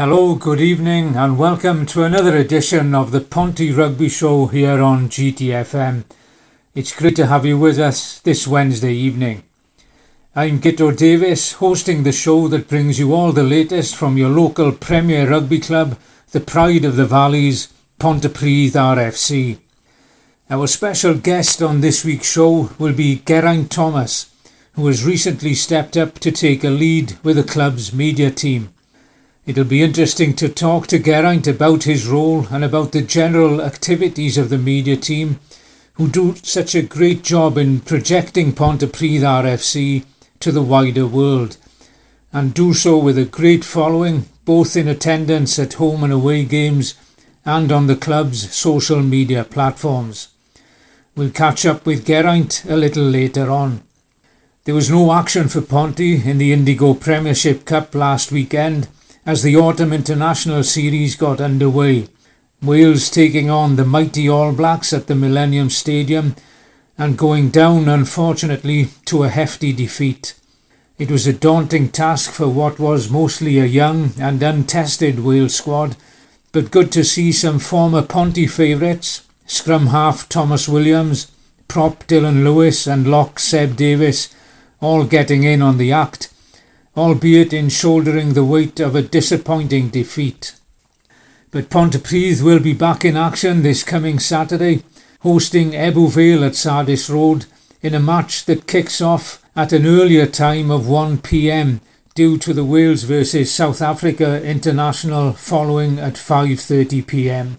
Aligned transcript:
Hello, 0.00 0.34
good 0.34 0.62
evening, 0.62 1.14
and 1.14 1.38
welcome 1.38 1.84
to 1.84 2.04
another 2.04 2.34
edition 2.34 2.94
of 2.94 3.10
the 3.10 3.20
Ponty 3.20 3.70
Rugby 3.70 4.08
Show 4.08 4.46
here 4.46 4.80
on 4.80 5.10
GTFM. 5.10 6.04
It's 6.74 6.98
great 6.98 7.16
to 7.16 7.26
have 7.26 7.44
you 7.44 7.58
with 7.58 7.78
us 7.78 8.18
this 8.20 8.48
Wednesday 8.48 8.94
evening. 8.94 9.42
I'm 10.34 10.58
Gitto 10.58 10.96
Davis, 10.96 11.52
hosting 11.52 12.02
the 12.02 12.12
show 12.12 12.48
that 12.48 12.66
brings 12.66 12.98
you 12.98 13.12
all 13.12 13.32
the 13.32 13.42
latest 13.42 13.94
from 13.94 14.16
your 14.16 14.30
local 14.30 14.72
Premier 14.72 15.28
Rugby 15.28 15.60
club, 15.60 15.98
the 16.30 16.40
pride 16.40 16.86
of 16.86 16.96
the 16.96 17.04
valleys, 17.04 17.68
Pontypridd 17.98 18.70
RFC. 18.70 19.58
Our 20.48 20.66
special 20.66 21.12
guest 21.12 21.60
on 21.60 21.82
this 21.82 22.06
week's 22.06 22.32
show 22.32 22.70
will 22.78 22.94
be 22.94 23.16
Geraint 23.16 23.70
Thomas, 23.70 24.34
who 24.72 24.86
has 24.86 25.04
recently 25.04 25.52
stepped 25.52 25.98
up 25.98 26.14
to 26.20 26.32
take 26.32 26.64
a 26.64 26.70
lead 26.70 27.18
with 27.22 27.36
the 27.36 27.44
club's 27.44 27.92
media 27.92 28.30
team. 28.30 28.72
It'll 29.50 29.64
be 29.64 29.82
interesting 29.82 30.34
to 30.34 30.48
talk 30.48 30.86
to 30.86 31.00
Geraint 31.00 31.48
about 31.48 31.82
his 31.82 32.06
role 32.06 32.46
and 32.52 32.62
about 32.62 32.92
the 32.92 33.02
general 33.02 33.60
activities 33.60 34.38
of 34.38 34.48
the 34.48 34.58
media 34.58 34.96
team, 34.96 35.40
who 35.94 36.08
do 36.08 36.36
such 36.36 36.76
a 36.76 36.82
great 36.82 37.24
job 37.24 37.58
in 37.58 37.80
projecting 37.80 38.52
Pontypridd 38.52 39.22
RFC 39.22 40.04
to 40.38 40.52
the 40.52 40.62
wider 40.62 41.04
world, 41.04 41.56
and 42.32 42.54
do 42.54 42.72
so 42.72 42.96
with 42.96 43.18
a 43.18 43.24
great 43.24 43.64
following, 43.64 44.26
both 44.44 44.76
in 44.76 44.86
attendance 44.86 45.58
at 45.58 45.74
home 45.74 46.04
and 46.04 46.12
away 46.12 46.44
games 46.44 46.94
and 47.44 47.72
on 47.72 47.88
the 47.88 47.96
club's 47.96 48.54
social 48.54 49.02
media 49.02 49.42
platforms. 49.42 50.28
We'll 51.16 51.30
catch 51.30 51.66
up 51.66 51.84
with 51.84 52.06
Geraint 52.06 52.64
a 52.68 52.76
little 52.76 53.02
later 53.02 53.50
on. 53.50 53.82
There 54.62 54.76
was 54.76 54.92
no 54.92 55.12
action 55.12 55.48
for 55.48 55.60
Ponty 55.60 56.22
in 56.22 56.38
the 56.38 56.52
Indigo 56.52 56.94
Premiership 56.94 57.64
Cup 57.64 57.96
last 57.96 58.30
weekend 58.30 58.86
as 59.30 59.44
the 59.44 59.54
Autumn 59.54 59.92
International 59.92 60.64
Series 60.64 61.14
got 61.14 61.40
underway. 61.40 62.08
Wales 62.60 63.08
taking 63.08 63.48
on 63.48 63.76
the 63.76 63.84
mighty 63.84 64.28
All 64.28 64.52
Blacks 64.52 64.92
at 64.92 65.06
the 65.06 65.14
Millennium 65.14 65.70
Stadium 65.70 66.34
and 66.98 67.16
going 67.16 67.50
down, 67.50 67.88
unfortunately, 67.88 68.88
to 69.04 69.22
a 69.22 69.28
hefty 69.28 69.72
defeat. 69.72 70.34
It 70.98 71.12
was 71.12 71.28
a 71.28 71.32
daunting 71.32 71.90
task 71.90 72.32
for 72.32 72.48
what 72.48 72.80
was 72.80 73.08
mostly 73.08 73.60
a 73.60 73.66
young 73.66 74.10
and 74.18 74.42
untested 74.42 75.20
Wales 75.20 75.54
squad, 75.54 75.94
but 76.50 76.72
good 76.72 76.90
to 76.90 77.04
see 77.04 77.30
some 77.30 77.60
former 77.60 78.02
Ponty 78.02 78.48
favourites, 78.48 79.28
scrum 79.46 79.86
half 79.86 80.28
Thomas 80.28 80.68
Williams, 80.68 81.30
prop 81.68 82.04
Dylan 82.08 82.42
Lewis 82.42 82.84
and 82.88 83.06
lock 83.06 83.38
Seb 83.38 83.76
Davies, 83.76 84.34
all 84.80 85.04
getting 85.04 85.44
in 85.44 85.62
on 85.62 85.78
the 85.78 85.92
act 85.92 86.30
albeit 86.96 87.52
in 87.52 87.68
shouldering 87.68 88.34
the 88.34 88.44
weight 88.44 88.80
of 88.80 88.94
a 88.94 89.02
disappointing 89.02 89.88
defeat. 89.88 90.54
But 91.50 91.70
Pontypridd 91.70 92.42
will 92.42 92.60
be 92.60 92.74
back 92.74 93.04
in 93.04 93.16
action 93.16 93.62
this 93.62 93.82
coming 93.82 94.18
Saturday, 94.18 94.82
hosting 95.20 95.72
Ebbw 95.72 96.10
Vale 96.10 96.44
at 96.44 96.54
Sardis 96.54 97.10
Road 97.10 97.46
in 97.82 97.94
a 97.94 98.00
match 98.00 98.44
that 98.44 98.66
kicks 98.66 99.00
off 99.00 99.44
at 99.56 99.72
an 99.72 99.86
earlier 99.86 100.26
time 100.26 100.70
of 100.70 100.82
1pm 100.82 101.80
due 102.14 102.38
to 102.38 102.52
the 102.52 102.64
Wales 102.64 103.04
versus 103.04 103.52
South 103.52 103.80
Africa 103.80 104.42
international 104.44 105.32
following 105.32 105.98
at 105.98 106.14
5.30pm. 106.14 107.56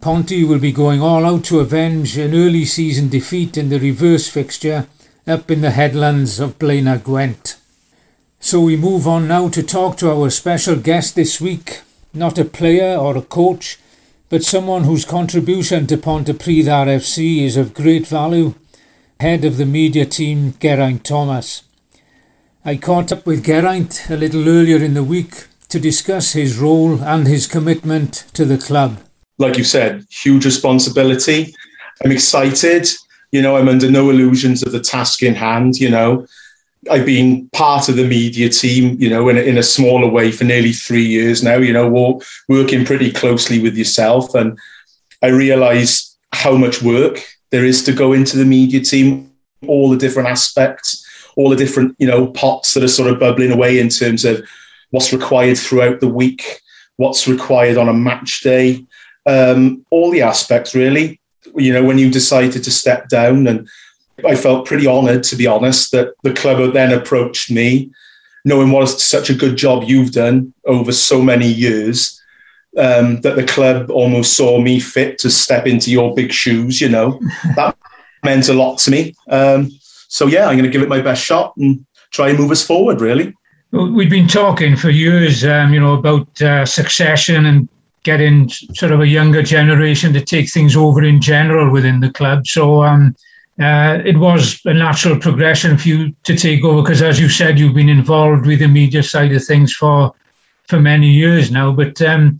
Ponty 0.00 0.44
will 0.44 0.58
be 0.58 0.72
going 0.72 1.00
all 1.00 1.24
out 1.24 1.44
to 1.44 1.60
avenge 1.60 2.16
an 2.18 2.34
early 2.34 2.64
season 2.64 3.08
defeat 3.08 3.56
in 3.56 3.68
the 3.68 3.80
reverse 3.80 4.28
fixture 4.28 4.86
up 5.26 5.50
in 5.50 5.62
the 5.62 5.70
headlands 5.70 6.38
of 6.38 6.58
Blaenau 6.58 7.02
Gwent. 7.02 7.56
So 8.46 8.60
we 8.60 8.76
move 8.76 9.08
on 9.08 9.26
now 9.26 9.48
to 9.48 9.60
talk 9.60 9.96
to 9.96 10.08
our 10.08 10.30
special 10.30 10.76
guest 10.76 11.16
this 11.16 11.40
week. 11.40 11.80
Not 12.14 12.38
a 12.38 12.44
player 12.44 12.96
or 12.96 13.16
a 13.16 13.22
coach, 13.22 13.76
but 14.28 14.44
someone 14.44 14.84
whose 14.84 15.04
contribution 15.04 15.88
to 15.88 15.96
Pontypridd 15.96 16.66
RFC 16.66 17.42
is 17.42 17.56
of 17.56 17.74
great 17.74 18.06
value, 18.06 18.54
head 19.18 19.44
of 19.44 19.56
the 19.56 19.66
media 19.66 20.06
team, 20.06 20.54
Geraint 20.60 21.02
Thomas. 21.02 21.64
I 22.64 22.76
caught 22.76 23.10
up 23.10 23.26
with 23.26 23.44
Geraint 23.44 24.08
a 24.08 24.16
little 24.16 24.48
earlier 24.48 24.78
in 24.78 24.94
the 24.94 25.02
week 25.02 25.48
to 25.68 25.80
discuss 25.80 26.34
his 26.34 26.56
role 26.56 27.02
and 27.02 27.26
his 27.26 27.48
commitment 27.48 28.26
to 28.34 28.44
the 28.44 28.58
club. 28.58 29.00
Like 29.38 29.58
you 29.58 29.64
said, 29.64 30.06
huge 30.08 30.44
responsibility. 30.44 31.52
I'm 32.04 32.12
excited. 32.12 32.86
You 33.32 33.42
know, 33.42 33.56
I'm 33.56 33.68
under 33.68 33.90
no 33.90 34.08
illusions 34.08 34.62
of 34.62 34.70
the 34.70 34.78
task 34.78 35.24
in 35.24 35.34
hand. 35.34 35.80
You 35.80 35.90
know, 35.90 36.28
I've 36.90 37.06
been 37.06 37.48
part 37.50 37.88
of 37.88 37.96
the 37.96 38.06
media 38.06 38.48
team, 38.48 38.96
you 39.00 39.10
know, 39.10 39.28
in 39.28 39.36
a, 39.36 39.40
in 39.40 39.58
a 39.58 39.62
smaller 39.62 40.08
way 40.08 40.30
for 40.30 40.44
nearly 40.44 40.72
three 40.72 41.04
years 41.04 41.42
now, 41.42 41.56
you 41.56 41.72
know, 41.72 42.20
working 42.48 42.84
pretty 42.84 43.10
closely 43.10 43.60
with 43.60 43.76
yourself. 43.76 44.34
And 44.34 44.58
I 45.22 45.28
realize 45.28 46.16
how 46.32 46.56
much 46.56 46.82
work 46.82 47.20
there 47.50 47.64
is 47.64 47.82
to 47.84 47.92
go 47.92 48.12
into 48.12 48.36
the 48.36 48.44
media 48.44 48.80
team, 48.80 49.32
all 49.66 49.90
the 49.90 49.96
different 49.96 50.28
aspects, 50.28 51.04
all 51.36 51.50
the 51.50 51.56
different, 51.56 51.96
you 51.98 52.06
know, 52.06 52.28
pots 52.28 52.74
that 52.74 52.84
are 52.84 52.88
sort 52.88 53.10
of 53.10 53.18
bubbling 53.18 53.52
away 53.52 53.78
in 53.78 53.88
terms 53.88 54.24
of 54.24 54.46
what's 54.90 55.12
required 55.12 55.58
throughout 55.58 56.00
the 56.00 56.08
week, 56.08 56.60
what's 56.96 57.28
required 57.28 57.76
on 57.76 57.88
a 57.88 57.92
match 57.92 58.40
day, 58.40 58.84
um, 59.26 59.84
all 59.90 60.10
the 60.10 60.22
aspects 60.22 60.74
really. 60.74 61.20
You 61.54 61.72
know, 61.72 61.84
when 61.84 61.98
you 61.98 62.10
decided 62.10 62.64
to 62.64 62.70
step 62.70 63.08
down 63.08 63.46
and 63.46 63.68
I 64.24 64.34
felt 64.34 64.66
pretty 64.66 64.86
honoured, 64.86 65.22
to 65.24 65.36
be 65.36 65.46
honest, 65.46 65.92
that 65.92 66.14
the 66.22 66.32
club 66.32 66.72
then 66.72 66.92
approached 66.92 67.50
me, 67.50 67.90
knowing 68.44 68.70
what 68.70 68.88
such 68.88 69.30
a 69.30 69.34
good 69.34 69.56
job 69.56 69.84
you've 69.84 70.12
done 70.12 70.54
over 70.64 70.92
so 70.92 71.20
many 71.22 71.48
years. 71.48 72.20
Um, 72.78 73.22
that 73.22 73.36
the 73.36 73.44
club 73.44 73.90
almost 73.90 74.36
saw 74.36 74.60
me 74.60 74.80
fit 74.80 75.18
to 75.20 75.30
step 75.30 75.66
into 75.66 75.90
your 75.90 76.14
big 76.14 76.30
shoes. 76.30 76.78
You 76.78 76.90
know, 76.90 77.18
that 77.56 77.74
meant 78.22 78.50
a 78.50 78.52
lot 78.52 78.78
to 78.80 78.90
me. 78.90 79.14
Um, 79.30 79.70
so 80.08 80.26
yeah, 80.26 80.46
I'm 80.46 80.58
going 80.58 80.64
to 80.64 80.70
give 80.70 80.82
it 80.82 80.88
my 80.88 81.00
best 81.00 81.24
shot 81.24 81.56
and 81.56 81.86
try 82.10 82.28
and 82.28 82.38
move 82.38 82.50
us 82.50 82.66
forward. 82.66 83.00
Really. 83.00 83.34
We've 83.72 84.10
been 84.10 84.28
talking 84.28 84.76
for 84.76 84.90
years, 84.90 85.44
um, 85.44 85.72
you 85.72 85.80
know, 85.80 85.94
about 85.94 86.40
uh, 86.40 86.64
succession 86.64 87.46
and 87.46 87.68
getting 88.04 88.48
sort 88.48 88.92
of 88.92 89.00
a 89.00 89.08
younger 89.08 89.42
generation 89.42 90.12
to 90.12 90.20
take 90.20 90.50
things 90.50 90.76
over 90.76 91.02
in 91.02 91.20
general 91.20 91.72
within 91.72 92.00
the 92.00 92.10
club. 92.10 92.46
So 92.46 92.84
um, 92.84 93.16
uh, 93.60 94.02
it 94.04 94.18
was 94.18 94.60
a 94.66 94.74
natural 94.74 95.18
progression 95.18 95.78
for 95.78 95.88
you 95.88 96.14
to 96.24 96.36
take 96.36 96.62
over 96.62 96.82
because, 96.82 97.00
as 97.00 97.18
you 97.18 97.28
said, 97.28 97.58
you've 97.58 97.74
been 97.74 97.88
involved 97.88 98.46
with 98.46 98.58
the 98.58 98.68
media 98.68 99.02
side 99.02 99.32
of 99.32 99.44
things 99.44 99.72
for 99.72 100.12
for 100.68 100.78
many 100.78 101.08
years 101.08 101.50
now. 101.50 101.72
But 101.72 102.00
um, 102.02 102.38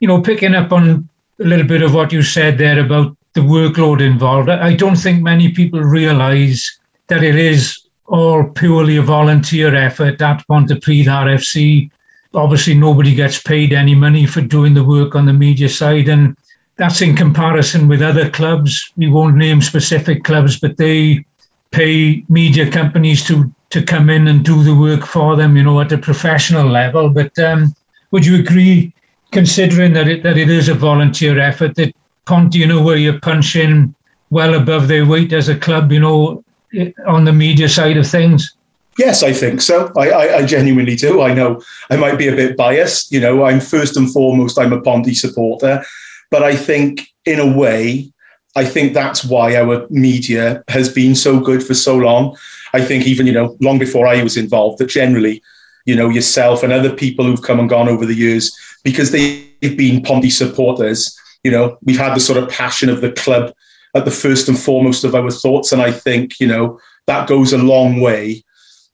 you 0.00 0.08
know, 0.08 0.20
picking 0.20 0.54
up 0.54 0.72
on 0.72 1.08
a 1.38 1.44
little 1.44 1.66
bit 1.66 1.82
of 1.82 1.94
what 1.94 2.12
you 2.12 2.22
said 2.22 2.58
there 2.58 2.80
about 2.80 3.16
the 3.34 3.42
workload 3.42 4.00
involved, 4.00 4.48
I 4.48 4.74
don't 4.74 4.96
think 4.96 5.22
many 5.22 5.52
people 5.52 5.80
realise 5.80 6.78
that 7.06 7.22
it 7.22 7.36
is 7.36 7.86
all 8.06 8.44
purely 8.44 8.96
a 8.96 9.02
volunteer 9.02 9.74
effort 9.74 10.20
at 10.20 10.44
Pontypridd 10.48 11.06
RFC. 11.06 11.90
Obviously, 12.34 12.74
nobody 12.74 13.14
gets 13.14 13.40
paid 13.40 13.72
any 13.72 13.94
money 13.94 14.26
for 14.26 14.40
doing 14.40 14.74
the 14.74 14.84
work 14.84 15.14
on 15.14 15.26
the 15.26 15.32
media 15.32 15.68
side, 15.68 16.08
and 16.08 16.36
that's 16.76 17.00
in 17.00 17.16
comparison 17.16 17.88
with 17.88 18.02
other 18.02 18.30
clubs. 18.30 18.92
We 18.96 19.08
won't 19.08 19.36
name 19.36 19.62
specific 19.62 20.24
clubs, 20.24 20.58
but 20.58 20.76
they 20.76 21.24
pay 21.70 22.24
media 22.28 22.70
companies 22.70 23.24
to 23.26 23.52
to 23.70 23.82
come 23.82 24.08
in 24.10 24.28
and 24.28 24.44
do 24.44 24.62
the 24.62 24.74
work 24.74 25.04
for 25.04 25.34
them, 25.34 25.56
you 25.56 25.62
know, 25.64 25.80
at 25.80 25.92
a 25.92 25.98
professional 25.98 26.68
level. 26.68 27.10
But 27.10 27.36
um, 27.38 27.74
would 28.12 28.24
you 28.24 28.36
agree, 28.36 28.92
considering 29.32 29.92
that 29.94 30.08
it 30.08 30.22
that 30.22 30.36
it 30.36 30.50
is 30.50 30.68
a 30.68 30.74
volunteer 30.74 31.38
effort, 31.38 31.74
that 31.76 31.94
Ponty, 32.26 32.58
you 32.58 32.66
know, 32.66 32.82
where 32.82 32.96
you're 32.96 33.20
punching 33.20 33.94
well 34.30 34.54
above 34.54 34.88
their 34.88 35.06
weight 35.06 35.32
as 35.32 35.48
a 35.48 35.56
club, 35.56 35.92
you 35.92 36.00
know, 36.00 36.44
on 37.06 37.24
the 37.24 37.32
media 37.32 37.68
side 37.68 37.96
of 37.96 38.06
things? 38.06 38.52
Yes, 38.98 39.22
I 39.22 39.32
think 39.32 39.60
so. 39.60 39.92
I, 39.96 40.10
I, 40.10 40.36
I, 40.38 40.46
genuinely 40.46 40.96
do. 40.96 41.20
I 41.20 41.34
know 41.34 41.60
I 41.90 41.96
might 41.96 42.16
be 42.16 42.28
a 42.28 42.34
bit 42.34 42.56
biased. 42.56 43.12
You 43.12 43.20
know, 43.20 43.44
I'm 43.44 43.60
first 43.60 43.96
and 43.96 44.10
foremost, 44.10 44.58
I'm 44.58 44.72
a 44.72 44.80
Ponty 44.80 45.14
supporter. 45.14 45.84
But 46.30 46.42
I 46.42 46.56
think, 46.56 47.08
in 47.24 47.40
a 47.40 47.56
way, 47.56 48.12
I 48.56 48.64
think 48.64 48.94
that's 48.94 49.24
why 49.24 49.54
our 49.56 49.86
media 49.90 50.64
has 50.68 50.88
been 50.88 51.14
so 51.14 51.38
good 51.38 51.62
for 51.62 51.74
so 51.74 51.96
long. 51.96 52.36
I 52.72 52.82
think 52.82 53.06
even, 53.06 53.26
you 53.26 53.32
know, 53.32 53.56
long 53.60 53.78
before 53.78 54.06
I 54.06 54.22
was 54.22 54.36
involved, 54.36 54.78
that 54.78 54.88
generally, 54.88 55.42
you 55.84 55.94
know, 55.94 56.08
yourself 56.08 56.62
and 56.62 56.72
other 56.72 56.94
people 56.94 57.24
who've 57.24 57.42
come 57.42 57.60
and 57.60 57.68
gone 57.68 57.88
over 57.88 58.06
the 58.06 58.14
years, 58.14 58.50
because 58.82 59.10
they've 59.10 59.76
been 59.76 60.02
Ponty 60.02 60.30
supporters, 60.30 61.16
you 61.44 61.50
know, 61.50 61.78
we've 61.82 61.98
had 61.98 62.16
the 62.16 62.20
sort 62.20 62.42
of 62.42 62.48
passion 62.48 62.88
of 62.88 63.02
the 63.02 63.12
club 63.12 63.52
at 63.94 64.04
the 64.04 64.10
first 64.10 64.48
and 64.48 64.58
foremost 64.58 65.04
of 65.04 65.14
our 65.14 65.30
thoughts. 65.30 65.72
And 65.72 65.80
I 65.80 65.92
think, 65.92 66.40
you 66.40 66.46
know, 66.46 66.80
that 67.06 67.28
goes 67.28 67.52
a 67.52 67.58
long 67.58 68.00
way 68.00 68.42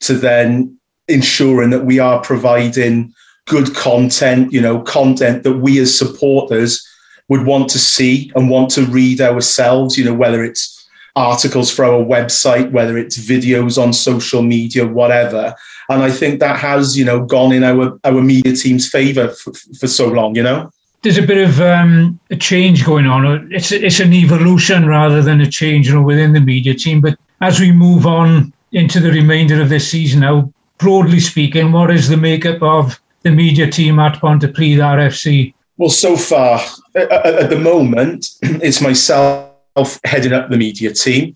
to 0.01 0.13
then 0.13 0.77
ensuring 1.07 1.71
that 1.71 1.85
we 1.85 1.99
are 1.99 2.21
providing 2.21 3.13
good 3.47 3.73
content, 3.75 4.53
you 4.53 4.61
know, 4.61 4.81
content 4.81 5.43
that 5.43 5.57
we 5.59 5.79
as 5.79 5.97
supporters 5.97 6.85
would 7.29 7.45
want 7.45 7.69
to 7.69 7.79
see 7.79 8.31
and 8.35 8.49
want 8.49 8.69
to 8.71 8.85
read 8.85 9.21
ourselves, 9.21 9.97
you 9.97 10.05
know, 10.05 10.13
whether 10.13 10.43
it's 10.43 10.87
articles 11.15 11.71
for 11.71 11.85
our 11.85 12.03
website, 12.03 12.71
whether 12.71 12.97
it's 12.97 13.17
videos 13.17 13.81
on 13.81 13.93
social 13.93 14.41
media, 14.41 14.85
whatever. 14.85 15.55
And 15.89 16.01
I 16.01 16.11
think 16.11 16.39
that 16.39 16.57
has, 16.57 16.97
you 16.97 17.05
know, 17.05 17.25
gone 17.25 17.51
in 17.51 17.63
our, 17.63 17.99
our 18.03 18.21
media 18.21 18.55
team's 18.55 18.89
favour 18.89 19.29
for, 19.29 19.53
for 19.53 19.87
so 19.87 20.07
long, 20.07 20.35
you 20.35 20.43
know? 20.43 20.71
There's 21.03 21.17
a 21.17 21.27
bit 21.27 21.37
of 21.37 21.59
um, 21.59 22.19
a 22.31 22.35
change 22.35 22.85
going 22.85 23.07
on. 23.07 23.51
It's, 23.51 23.71
it's 23.71 23.99
an 23.99 24.13
evolution 24.13 24.87
rather 24.87 25.21
than 25.21 25.41
a 25.41 25.49
change 25.49 25.87
you 25.87 25.95
know, 25.95 26.01
within 26.01 26.31
the 26.31 26.39
media 26.39 26.73
team. 26.73 27.01
But 27.01 27.17
as 27.41 27.59
we 27.59 27.71
move 27.71 28.07
on 28.07 28.53
into 28.71 28.99
the 28.99 29.11
remainder 29.11 29.61
of 29.61 29.69
this 29.69 29.89
season 29.89 30.21
now, 30.21 30.51
broadly 30.77 31.19
speaking, 31.19 31.71
what 31.73 31.91
is 31.91 32.07
the 32.07 32.17
makeup 32.17 32.61
of 32.63 32.99
the 33.23 33.31
media 33.31 33.69
team 33.69 33.99
at 33.99 34.19
Pontypridd 34.19 34.77
RFC? 34.77 35.53
Well, 35.77 35.89
so 35.89 36.15
far, 36.15 36.61
at 36.95 37.49
the 37.49 37.59
moment, 37.59 38.27
it's 38.41 38.81
myself 38.81 39.99
heading 40.03 40.33
up 40.33 40.49
the 40.49 40.57
media 40.57 40.93
team. 40.93 41.35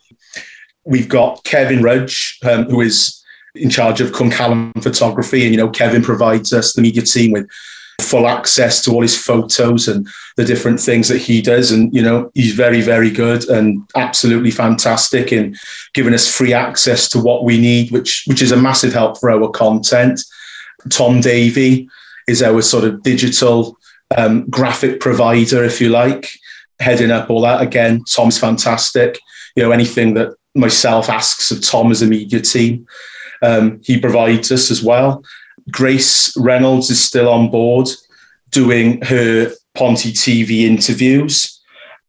We've 0.86 1.10
got 1.10 1.44
Kevin 1.44 1.82
Rudge, 1.82 2.40
um, 2.44 2.66
who 2.66 2.82
is 2.82 3.24
in 3.56 3.70
charge 3.70 4.02
of 4.02 4.14
Callum 4.14 4.72
photography. 4.82 5.44
And, 5.44 5.52
you 5.52 5.58
know, 5.58 5.70
Kevin 5.70 6.02
provides 6.02 6.54
us, 6.54 6.74
the 6.74 6.82
media 6.82 7.02
team, 7.02 7.32
with 7.32 7.50
full 8.00 8.28
access 8.28 8.84
to 8.84 8.92
all 8.92 9.02
his 9.02 9.20
photos 9.20 9.88
and 9.88 10.08
the 10.36 10.46
different 10.46 10.80
things 10.80 11.08
that 11.08 11.18
he 11.18 11.42
does. 11.42 11.72
And, 11.72 11.94
you 11.94 12.02
know, 12.02 12.32
he's 12.36 12.54
very, 12.54 12.82
very 12.82 13.10
good 13.10 13.46
and 13.50 13.82
absolutely 13.96 14.52
fantastic 14.52 15.32
in 15.32 15.56
giving 15.94 16.14
us 16.14 16.34
free 16.34 16.54
access 16.54 17.10
to 17.10 17.20
what 17.20 17.44
we 17.44 17.60
need, 17.60 17.92
which, 17.92 18.24
which 18.28 18.42
is 18.42 18.52
a 18.52 18.58
massive 18.58 18.94
help 18.94 19.20
for 19.20 19.32
our 19.32 19.50
content. 19.50 20.24
Tom 20.90 21.22
Davey 21.22 21.90
is 22.28 22.44
our 22.44 22.62
sort 22.62 22.84
of 22.84 23.02
digital 23.02 23.78
um, 24.16 24.46
graphic 24.50 25.00
provider, 25.00 25.64
if 25.64 25.82
you 25.82 25.90
like, 25.90 26.30
heading 26.80 27.12
up 27.12 27.30
all 27.30 27.42
that. 27.42 27.62
Again, 27.62 28.04
Tom's 28.06 28.38
fantastic. 28.38 29.20
You 29.56 29.64
know, 29.64 29.72
anything 29.72 30.14
that 30.14 30.36
myself 30.56 31.10
asks 31.10 31.52
of 31.52 31.62
Tom 31.62 31.92
as 31.92 32.02
a 32.02 32.08
media 32.08 32.42
team, 32.42 32.86
um, 33.42 33.82
he 33.84 34.00
provides 34.00 34.52
us 34.52 34.72
as 34.72 34.84
well. 34.84 35.24
Grace 35.72 36.36
Reynolds 36.38 36.90
is 36.90 37.04
still 37.04 37.30
on 37.30 37.50
board 37.50 37.90
doing 38.52 39.02
her 39.02 39.52
Ponty 39.76 40.12
TV 40.12 40.62
interviews. 40.62 41.60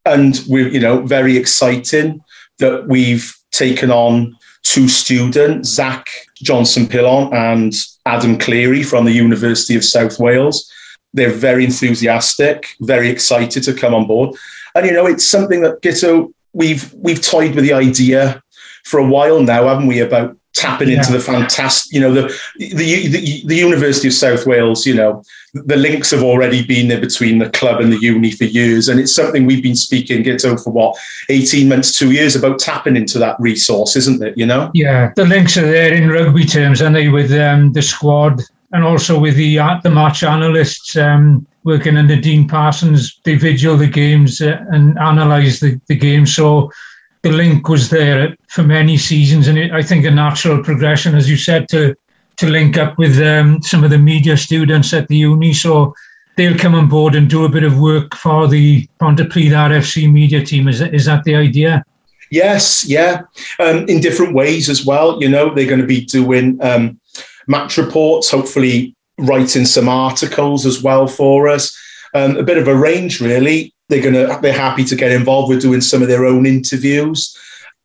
And 0.05 0.41
we're, 0.47 0.69
you 0.69 0.79
know, 0.79 1.01
very 1.01 1.37
exciting 1.37 2.21
that 2.59 2.87
we've 2.87 3.35
taken 3.51 3.91
on 3.91 4.35
two 4.63 4.87
students, 4.87 5.69
Zach 5.69 6.09
Johnson 6.35 6.87
Pillon 6.87 7.33
and 7.33 7.73
Adam 8.05 8.37
Cleary 8.37 8.83
from 8.83 9.05
the 9.05 9.11
University 9.11 9.75
of 9.75 9.83
South 9.83 10.19
Wales. 10.19 10.71
They're 11.13 11.31
very 11.31 11.65
enthusiastic, 11.65 12.75
very 12.81 13.09
excited 13.09 13.63
to 13.63 13.73
come 13.73 13.93
on 13.93 14.07
board. 14.07 14.35
And 14.75 14.85
you 14.85 14.93
know, 14.93 15.07
it's 15.07 15.27
something 15.27 15.61
that 15.61 15.81
Gitto 15.81 16.33
we've 16.53 16.93
we've 16.93 17.21
toyed 17.21 17.55
with 17.55 17.63
the 17.63 17.73
idea 17.73 18.41
for 18.85 18.99
a 18.99 19.07
while 19.07 19.41
now, 19.41 19.67
haven't 19.67 19.87
we, 19.87 19.99
about 19.99 20.35
tapping 20.55 20.89
yeah. 20.89 20.97
into 20.97 21.11
the 21.11 21.19
fantastic, 21.19 21.93
you 21.93 22.01
know, 22.01 22.11
the, 22.11 22.23
the, 22.57 23.07
the 23.07 23.43
the 23.45 23.55
University 23.55 24.07
of 24.07 24.13
South 24.13 24.45
Wales, 24.45 24.85
you 24.85 24.93
know, 24.93 25.23
the 25.53 25.75
links 25.75 26.11
have 26.11 26.23
already 26.23 26.65
been 26.65 26.87
there 26.87 26.99
between 26.99 27.37
the 27.37 27.49
club 27.51 27.81
and 27.81 27.91
the 27.91 27.99
uni 27.99 28.31
for 28.31 28.45
years, 28.45 28.89
and 28.89 28.99
it's 28.99 29.13
something 29.13 29.45
we've 29.45 29.63
been 29.63 29.75
speaking 29.75 30.23
Gitto 30.23 30.63
for 30.63 30.71
what 30.71 30.97
eighteen 31.29 31.69
months, 31.69 31.97
two 31.97 32.11
years 32.11 32.35
about 32.35 32.59
tapping 32.59 32.95
into 32.95 33.19
that 33.19 33.39
resource, 33.39 33.95
isn't 33.95 34.23
it? 34.23 34.37
You 34.37 34.45
know? 34.45 34.71
Yeah, 34.73 35.11
the 35.15 35.25
links 35.25 35.57
are 35.57 35.61
there 35.61 35.93
in 35.93 36.09
rugby 36.09 36.45
terms, 36.45 36.81
aren't 36.81 36.95
they? 36.95 37.09
With 37.09 37.31
um, 37.31 37.73
the 37.73 37.81
squad 37.81 38.41
and 38.71 38.83
also 38.83 39.19
with 39.19 39.35
the 39.35 39.59
uh, 39.59 39.79
the 39.83 39.89
match 39.89 40.23
analysts 40.23 40.95
um, 40.95 41.45
working 41.63 41.97
under 41.97 42.15
Dean 42.15 42.47
Parsons. 42.47 43.19
They 43.23 43.35
vigil 43.35 43.77
the 43.77 43.87
games 43.87 44.41
uh, 44.41 44.63
and 44.71 44.97
analyse 44.99 45.59
the, 45.59 45.79
the 45.87 45.95
game. 45.95 46.25
So 46.25 46.71
the 47.21 47.31
link 47.31 47.67
was 47.67 47.89
there 47.89 48.35
for 48.47 48.63
many 48.63 48.97
seasons, 48.97 49.47
and 49.47 49.57
it, 49.57 49.71
I 49.71 49.81
think 49.81 50.05
a 50.05 50.11
natural 50.11 50.63
progression, 50.63 51.15
as 51.15 51.29
you 51.29 51.37
said, 51.37 51.67
to 51.69 51.95
to 52.37 52.47
link 52.47 52.77
up 52.77 52.97
with 52.97 53.19
um, 53.19 53.61
some 53.61 53.83
of 53.83 53.89
the 53.89 53.97
media 53.97 54.37
students 54.37 54.93
at 54.93 55.07
the 55.09 55.17
uni. 55.17 55.53
So 55.53 55.93
they'll 56.37 56.57
come 56.57 56.73
on 56.73 56.87
board 56.87 57.15
and 57.15 57.29
do 57.29 57.43
a 57.43 57.49
bit 57.49 57.63
of 57.63 57.79
work 57.79 58.15
for 58.15 58.47
the 58.47 58.87
Pontypridd 59.01 59.51
RFC 59.51 60.09
media 60.09 60.45
team. 60.45 60.69
Is 60.69 60.79
that, 60.79 60.93
is 60.93 61.05
that 61.05 61.25
the 61.25 61.35
idea? 61.35 61.83
Yes, 62.31 62.85
yeah, 62.87 63.23
um, 63.59 63.85
in 63.89 63.99
different 63.99 64.33
ways 64.35 64.69
as 64.69 64.85
well. 64.85 65.21
You 65.21 65.29
know, 65.29 65.53
they're 65.53 65.67
going 65.67 65.81
to 65.81 65.87
be 65.87 66.05
doing 66.05 66.59
um, 66.61 66.98
match 67.49 67.77
reports, 67.77 68.29
hopefully 68.31 68.95
writing 69.17 69.65
some 69.65 69.89
articles 69.89 70.65
as 70.65 70.81
well 70.81 71.07
for 71.07 71.49
us. 71.49 71.77
Um, 72.13 72.37
a 72.37 72.43
bit 72.43 72.57
of 72.57 72.67
a 72.67 72.75
range, 72.75 73.19
really. 73.19 73.73
They're 73.89 74.03
gonna 74.03 74.39
they're 74.39 74.53
happy 74.53 74.85
to 74.85 74.95
get 74.95 75.11
involved 75.11 75.49
with 75.49 75.61
doing 75.61 75.81
some 75.81 76.01
of 76.01 76.07
their 76.07 76.25
own 76.25 76.45
interviews, 76.45 77.35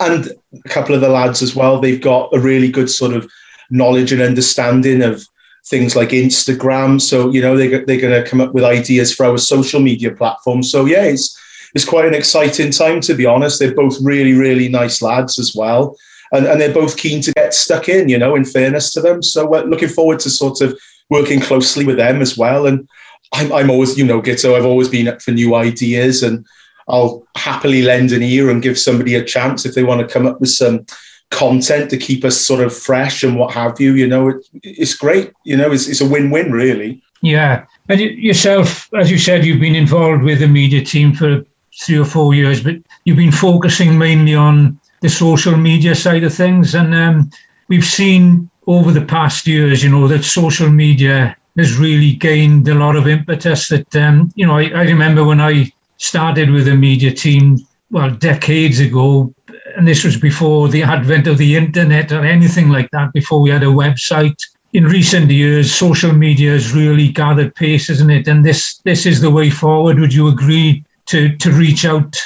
and 0.00 0.30
a 0.64 0.68
couple 0.68 0.94
of 0.94 1.00
the 1.00 1.08
lads 1.08 1.42
as 1.42 1.56
well. 1.56 1.80
They've 1.80 2.00
got 2.00 2.34
a 2.34 2.38
really 2.38 2.70
good 2.70 2.90
sort 2.90 3.14
of 3.14 3.28
knowledge 3.70 4.12
and 4.12 4.20
understanding 4.20 5.02
of 5.02 5.24
things 5.66 5.96
like 5.96 6.10
Instagram. 6.10 7.00
So 7.00 7.32
you 7.32 7.40
know 7.40 7.56
they 7.56 7.68
they're 7.68 8.00
going 8.00 8.22
to 8.22 8.28
come 8.28 8.42
up 8.42 8.52
with 8.52 8.64
ideas 8.64 9.14
for 9.14 9.24
our 9.26 9.38
social 9.38 9.80
media 9.80 10.12
platforms. 10.12 10.70
So 10.70 10.84
yeah, 10.84 11.04
it's 11.04 11.38
it's 11.74 11.86
quite 11.86 12.04
an 12.04 12.14
exciting 12.14 12.70
time 12.70 13.00
to 13.00 13.14
be 13.14 13.24
honest. 13.24 13.58
They're 13.58 13.74
both 13.74 13.96
really 14.02 14.34
really 14.34 14.68
nice 14.68 15.00
lads 15.00 15.38
as 15.38 15.54
well 15.54 15.96
and, 16.34 16.46
and 16.46 16.60
they're 16.60 16.74
both 16.74 16.96
keen 16.96 17.22
to 17.22 17.32
get 17.32 17.54
stuck 17.54 17.88
in, 17.88 18.08
you 18.08 18.18
know, 18.18 18.34
in 18.34 18.44
fairness 18.44 18.92
to 18.92 19.00
them. 19.00 19.22
So 19.22 19.46
we're 19.46 19.64
looking 19.64 19.88
forward 19.88 20.18
to 20.20 20.30
sort 20.30 20.60
of 20.60 20.78
working 21.08 21.40
closely 21.40 21.86
with 21.86 21.96
them 21.96 22.20
as 22.20 22.36
well. 22.36 22.66
And 22.66 22.88
I'm, 23.32 23.52
I'm 23.52 23.70
always, 23.70 23.96
you 23.96 24.04
know, 24.04 24.20
Gitto, 24.20 24.56
I've 24.56 24.66
always 24.66 24.88
been 24.88 25.08
up 25.08 25.22
for 25.22 25.30
new 25.30 25.54
ideas 25.54 26.22
and 26.22 26.44
I'll 26.88 27.26
happily 27.36 27.82
lend 27.82 28.12
an 28.12 28.22
ear 28.22 28.50
and 28.50 28.62
give 28.62 28.78
somebody 28.78 29.14
a 29.14 29.24
chance 29.24 29.64
if 29.64 29.74
they 29.74 29.84
want 29.84 30.00
to 30.00 30.12
come 30.12 30.26
up 30.26 30.40
with 30.40 30.50
some 30.50 30.84
content 31.30 31.88
to 31.90 31.96
keep 31.96 32.24
us 32.24 32.40
sort 32.40 32.60
of 32.60 32.76
fresh 32.76 33.22
and 33.22 33.36
what 33.36 33.54
have 33.54 33.80
you. 33.80 33.94
You 33.94 34.08
know, 34.08 34.28
it, 34.28 34.46
it's 34.62 34.94
great. 34.94 35.32
You 35.44 35.56
know, 35.56 35.72
it's, 35.72 35.88
it's 35.88 36.00
a 36.00 36.08
win-win 36.08 36.52
really. 36.52 37.00
Yeah. 37.22 37.64
And 37.88 38.00
yourself, 38.00 38.92
as 38.94 39.10
you 39.10 39.18
said, 39.18 39.44
you've 39.44 39.60
been 39.60 39.74
involved 39.76 40.24
with 40.24 40.40
the 40.40 40.48
media 40.48 40.84
team 40.84 41.14
for 41.14 41.44
three 41.80 41.98
or 41.98 42.04
four 42.04 42.34
years, 42.34 42.62
but 42.62 42.76
you've 43.04 43.16
been 43.16 43.32
focusing 43.32 43.96
mainly 43.96 44.34
on 44.34 44.78
the 45.04 45.10
social 45.10 45.54
media 45.54 45.94
side 45.94 46.24
of 46.24 46.32
things. 46.32 46.74
And 46.74 46.94
um, 46.94 47.30
we've 47.68 47.84
seen 47.84 48.48
over 48.66 48.90
the 48.90 49.04
past 49.04 49.46
years, 49.46 49.84
you 49.84 49.90
know, 49.90 50.08
that 50.08 50.24
social 50.24 50.70
media 50.70 51.36
has 51.58 51.76
really 51.76 52.14
gained 52.14 52.66
a 52.68 52.74
lot 52.74 52.96
of 52.96 53.06
impetus. 53.06 53.68
That, 53.68 53.94
um, 53.94 54.32
you 54.34 54.46
know, 54.46 54.56
I, 54.56 54.70
I 54.70 54.84
remember 54.84 55.22
when 55.22 55.42
I 55.42 55.70
started 55.98 56.48
with 56.48 56.68
a 56.68 56.74
media 56.74 57.12
team, 57.12 57.58
well, 57.90 58.08
decades 58.12 58.80
ago, 58.80 59.34
and 59.76 59.86
this 59.86 60.04
was 60.04 60.16
before 60.16 60.70
the 60.70 60.82
advent 60.82 61.26
of 61.26 61.36
the 61.36 61.54
internet 61.54 62.10
or 62.10 62.24
anything 62.24 62.70
like 62.70 62.90
that, 62.92 63.12
before 63.12 63.42
we 63.42 63.50
had 63.50 63.62
a 63.62 63.76
website. 63.84 64.40
In 64.72 64.84
recent 64.84 65.30
years, 65.30 65.70
social 65.70 66.14
media 66.14 66.52
has 66.52 66.72
really 66.72 67.08
gathered 67.08 67.54
pace, 67.54 67.90
isn't 67.90 68.10
it? 68.10 68.26
And 68.26 68.42
this 68.42 68.78
this 68.84 69.04
is 69.04 69.20
the 69.20 69.30
way 69.30 69.50
forward. 69.50 70.00
Would 70.00 70.14
you 70.14 70.28
agree 70.28 70.82
to 71.10 71.36
to 71.36 71.52
reach 71.52 71.84
out 71.84 72.16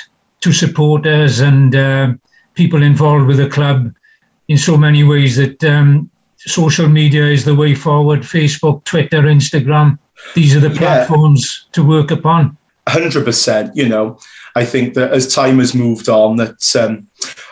to 0.42 0.52
supporters 0.52 1.40
and 1.40 1.74
uh, 1.74 2.12
people 2.58 2.82
involved 2.82 3.26
with 3.28 3.36
the 3.36 3.48
club 3.48 3.94
in 4.48 4.58
so 4.58 4.76
many 4.76 5.04
ways 5.04 5.36
that 5.36 5.62
um, 5.62 6.10
social 6.36 6.88
media 6.88 7.24
is 7.24 7.44
the 7.44 7.54
way 7.54 7.72
forward 7.74 8.20
Facebook, 8.22 8.82
Twitter, 8.82 9.22
Instagram. 9.22 9.96
These 10.34 10.56
are 10.56 10.60
the 10.60 10.70
platforms 10.70 11.42
yeah. 11.44 11.72
to 11.74 11.84
work 11.86 12.10
upon. 12.10 12.58
100%. 12.88 13.70
You 13.76 13.88
know, 13.88 14.18
I 14.56 14.64
think 14.64 14.94
that 14.94 15.12
as 15.12 15.32
time 15.32 15.60
has 15.60 15.72
moved 15.72 16.08
on, 16.08 16.36
that, 16.36 16.76
um, 16.76 17.06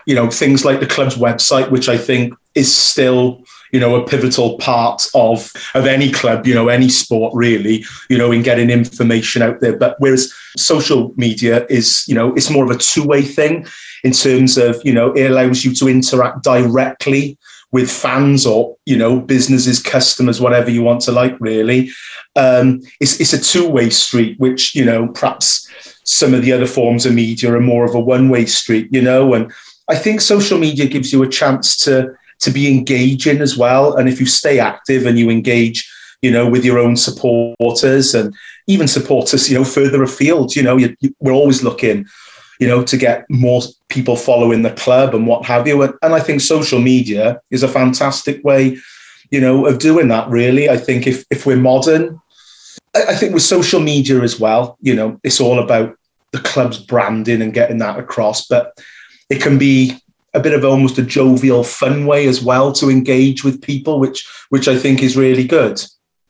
you 0.06 0.14
know, 0.16 0.28
things 0.28 0.64
like 0.64 0.80
the 0.80 0.86
club's 0.86 1.14
website, 1.14 1.70
which 1.70 1.88
I 1.88 1.96
think 1.96 2.34
is 2.56 2.75
still 2.75 3.44
you 3.73 3.80
know, 3.80 3.96
a 3.96 4.06
pivotal 4.06 4.58
part 4.58 5.06
of 5.14 5.52
of 5.75 5.87
any 5.87 6.11
club, 6.11 6.46
you 6.46 6.54
know, 6.54 6.68
any 6.68 6.88
sport 6.88 7.32
really, 7.35 7.85
you 8.08 8.18
know, 8.18 8.32
in 8.32 8.42
getting 8.42 8.70
information 8.70 9.42
out 9.42 9.61
there. 9.61 9.76
But 9.76 9.96
whereas 9.99 10.32
social 10.56 11.12
media 11.16 11.66
is, 11.68 12.04
you 12.06 12.14
know, 12.14 12.35
it's 12.35 12.50
more 12.50 12.64
of 12.64 12.70
a 12.70 12.78
two 12.78 13.04
way 13.04 13.23
thing 13.23 13.66
in 14.04 14.12
terms 14.12 14.56
of, 14.58 14.80
you 14.85 14.92
know, 14.92 15.12
it 15.12 15.30
allows 15.30 15.64
you 15.64 15.75
to 15.75 15.88
interact 15.88 16.42
directly 16.42 17.38
with 17.73 17.90
fans 17.90 18.46
or 18.46 18.76
you 18.87 18.96
know 18.96 19.20
businesses 19.20 19.82
customers 19.82 20.40
whatever 20.40 20.70
you 20.70 20.82
want 20.82 21.00
to 21.00 21.12
like 21.12 21.37
really 21.40 21.90
um, 22.37 22.80
it's, 23.00 23.20
it's 23.20 23.32
a 23.32 23.40
two-way 23.40 23.90
street 23.90 24.38
which 24.38 24.75
you 24.75 24.85
know 24.85 25.08
perhaps 25.08 25.68
some 26.04 26.32
of 26.32 26.42
the 26.42 26.52
other 26.52 26.66
forms 26.66 27.04
of 27.04 27.12
media 27.14 27.52
are 27.52 27.61
more 27.61 27.85
of 27.85 27.94
a 27.94 28.00
one-way 28.00 28.46
street 28.46 28.88
you 28.92 29.02
know 29.02 29.35
and 29.35 29.52
i 29.88 29.96
think 29.96 30.20
social 30.20 30.58
media 30.58 30.87
gives 30.87 31.12
you 31.12 31.23
a 31.23 31.28
chance 31.28 31.76
to 31.76 32.08
to 32.40 32.50
be 32.50 32.68
engaging 32.68 33.40
as 33.40 33.56
well. 33.56 33.96
And 33.96 34.08
if 34.08 34.20
you 34.20 34.26
stay 34.26 34.58
active 34.58 35.06
and 35.06 35.18
you 35.18 35.30
engage, 35.30 35.90
you 36.22 36.30
know, 36.30 36.48
with 36.48 36.64
your 36.64 36.78
own 36.78 36.96
supporters 36.96 38.14
and 38.14 38.34
even 38.66 38.88
supporters, 38.88 39.50
you 39.50 39.58
know, 39.58 39.64
further 39.64 40.02
afield, 40.02 40.56
you 40.56 40.62
know, 40.62 40.76
you, 40.76 40.96
you, 41.00 41.14
we're 41.20 41.32
always 41.32 41.62
looking, 41.62 42.06
you 42.58 42.66
know, 42.66 42.82
to 42.82 42.96
get 42.96 43.24
more 43.28 43.62
people 43.88 44.16
following 44.16 44.62
the 44.62 44.70
club 44.72 45.14
and 45.14 45.26
what 45.26 45.44
have 45.44 45.66
you. 45.66 45.82
And, 45.82 45.94
and 46.02 46.14
I 46.14 46.20
think 46.20 46.40
social 46.40 46.80
media 46.80 47.40
is 47.50 47.62
a 47.62 47.68
fantastic 47.68 48.42
way, 48.44 48.78
you 49.30 49.40
know, 49.40 49.66
of 49.66 49.78
doing 49.78 50.08
that. 50.08 50.28
Really, 50.28 50.68
I 50.68 50.76
think 50.76 51.06
if 51.06 51.24
if 51.30 51.46
we're 51.46 51.56
modern, 51.56 52.20
I, 52.94 53.04
I 53.08 53.14
think 53.14 53.34
with 53.34 53.42
social 53.42 53.80
media 53.80 54.20
as 54.22 54.40
well, 54.40 54.76
you 54.80 54.94
know, 54.94 55.20
it's 55.22 55.40
all 55.40 55.58
about 55.58 55.96
the 56.32 56.40
club's 56.40 56.78
branding 56.78 57.42
and 57.42 57.54
getting 57.54 57.78
that 57.78 57.98
across. 57.98 58.46
But 58.46 58.72
it 59.30 59.42
can 59.42 59.58
be 59.58 59.98
a 60.36 60.40
bit 60.40 60.52
of 60.52 60.64
almost 60.64 60.98
a 60.98 61.02
jovial, 61.02 61.64
fun 61.64 62.06
way 62.06 62.28
as 62.28 62.44
well 62.44 62.70
to 62.72 62.90
engage 62.90 63.42
with 63.42 63.62
people, 63.62 63.98
which 63.98 64.28
which 64.50 64.68
I 64.68 64.78
think 64.78 65.02
is 65.02 65.16
really 65.16 65.44
good. 65.44 65.82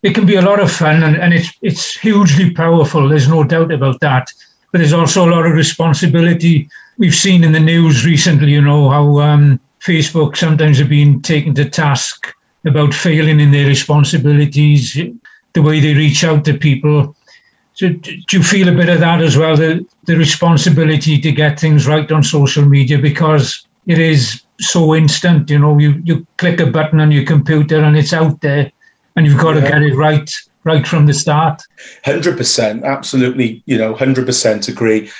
It 0.02 0.14
can 0.14 0.26
be 0.26 0.36
a 0.36 0.42
lot 0.42 0.60
of 0.60 0.70
fun 0.70 1.02
and, 1.02 1.16
and 1.16 1.34
it's 1.34 1.50
it's 1.60 1.98
hugely 1.98 2.50
powerful. 2.52 3.08
There's 3.08 3.28
no 3.28 3.42
doubt 3.44 3.72
about 3.72 4.00
that. 4.00 4.32
But 4.70 4.78
there's 4.78 4.92
also 4.92 5.28
a 5.28 5.32
lot 5.34 5.46
of 5.46 5.52
responsibility. 5.52 6.68
We've 6.98 7.14
seen 7.14 7.44
in 7.44 7.52
the 7.52 7.60
news 7.60 8.06
recently, 8.06 8.52
you 8.52 8.60
know, 8.60 8.88
how 8.90 9.18
um, 9.20 9.60
Facebook 9.80 10.36
sometimes 10.36 10.78
have 10.78 10.88
been 10.88 11.20
taken 11.22 11.54
to 11.54 11.68
task 11.68 12.32
about 12.64 12.94
failing 12.94 13.40
in 13.40 13.50
their 13.50 13.66
responsibilities, 13.66 14.98
the 15.52 15.62
way 15.62 15.80
they 15.80 15.94
reach 15.94 16.25
out 16.25 16.44
to 16.44 16.58
people. 16.58 17.16
So 17.75 17.90
do 17.90 18.22
you 18.32 18.42
feel 18.42 18.68
a 18.68 18.75
bit 18.75 18.88
of 18.88 19.00
that 19.00 19.20
as 19.20 19.36
well, 19.36 19.56
the, 19.56 19.86
the 20.06 20.16
responsibility 20.16 21.20
to 21.20 21.30
get 21.30 21.60
things 21.60 21.86
right 21.86 22.10
on 22.10 22.22
social 22.22 22.64
media 22.64 22.98
because 22.98 23.65
it 23.87 23.99
is 23.99 24.43
so 24.61 24.95
instant, 24.95 25.50
you 25.50 25.59
know, 25.59 25.78
you, 25.78 26.00
you 26.05 26.26
click 26.38 26.61
a 26.61 26.66
button 26.66 27.00
on 27.00 27.12
your 27.12 27.25
computer 27.25 27.78
and 27.78 27.97
it's 27.97 28.12
out 28.12 28.40
there 28.40 28.71
and 29.14 29.26
you've 29.26 29.40
got 29.40 29.55
yeah. 29.55 29.62
to 29.62 29.69
get 29.69 29.83
it 29.83 29.95
right 29.95 30.31
right 30.64 30.87
from 30.87 31.07
the 31.07 31.14
start. 31.14 31.62
100%, 32.05 32.85
absolutely, 32.85 33.62
you 33.66 33.78
know, 33.78 33.95
100% 33.95 34.69
agree. 34.69 35.11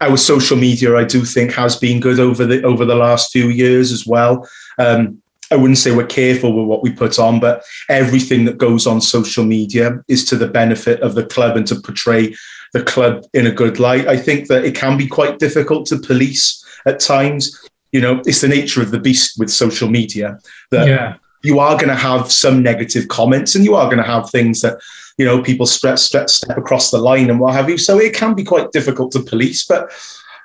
Our 0.00 0.16
social 0.16 0.56
media, 0.56 0.96
I 0.96 1.04
do 1.04 1.24
think, 1.24 1.52
has 1.52 1.76
been 1.76 2.00
good 2.00 2.20
over 2.20 2.46
the 2.46 2.62
over 2.62 2.86
the 2.86 2.94
last 2.94 3.32
few 3.32 3.48
years 3.48 3.92
as 3.92 4.06
well. 4.06 4.48
Um, 4.78 5.20
I 5.50 5.56
wouldn't 5.56 5.78
say 5.78 5.94
we're 5.94 6.06
careful 6.06 6.54
with 6.54 6.66
what 6.66 6.82
we 6.82 6.90
put 6.90 7.18
on, 7.18 7.40
but 7.40 7.64
everything 7.88 8.44
that 8.46 8.58
goes 8.58 8.86
on 8.86 9.00
social 9.00 9.44
media 9.44 10.02
is 10.08 10.24
to 10.26 10.36
the 10.36 10.46
benefit 10.46 11.00
of 11.00 11.14
the 11.14 11.26
club 11.26 11.56
and 11.56 11.66
to 11.66 11.80
portray 11.80 12.34
the 12.72 12.82
club 12.82 13.24
in 13.34 13.46
a 13.46 13.50
good 13.50 13.78
light. 13.78 14.06
I 14.06 14.16
think 14.16 14.48
that 14.48 14.64
it 14.64 14.74
can 14.74 14.96
be 14.96 15.06
quite 15.06 15.38
difficult 15.38 15.86
to 15.86 15.98
police 15.98 16.64
at 16.86 17.00
times. 17.00 17.68
You 17.92 18.00
know, 18.00 18.22
it's 18.26 18.40
the 18.40 18.48
nature 18.48 18.82
of 18.82 18.90
the 18.90 19.00
beast 19.00 19.38
with 19.38 19.50
social 19.50 19.88
media 19.88 20.38
that 20.70 20.88
yeah. 20.88 21.16
you 21.42 21.58
are 21.58 21.76
going 21.76 21.88
to 21.88 21.94
have 21.94 22.30
some 22.30 22.62
negative 22.62 23.08
comments 23.08 23.54
and 23.54 23.64
you 23.64 23.74
are 23.74 23.86
going 23.86 23.98
to 23.98 24.02
have 24.02 24.30
things 24.30 24.60
that, 24.60 24.78
you 25.16 25.24
know, 25.24 25.42
people 25.42 25.66
step, 25.66 25.98
step, 25.98 26.28
step 26.28 26.56
across 26.56 26.90
the 26.90 26.98
line 26.98 27.30
and 27.30 27.40
what 27.40 27.54
have 27.54 27.70
you. 27.70 27.78
So 27.78 27.98
it 27.98 28.14
can 28.14 28.34
be 28.34 28.44
quite 28.44 28.72
difficult 28.72 29.12
to 29.12 29.20
police, 29.20 29.64
but 29.64 29.90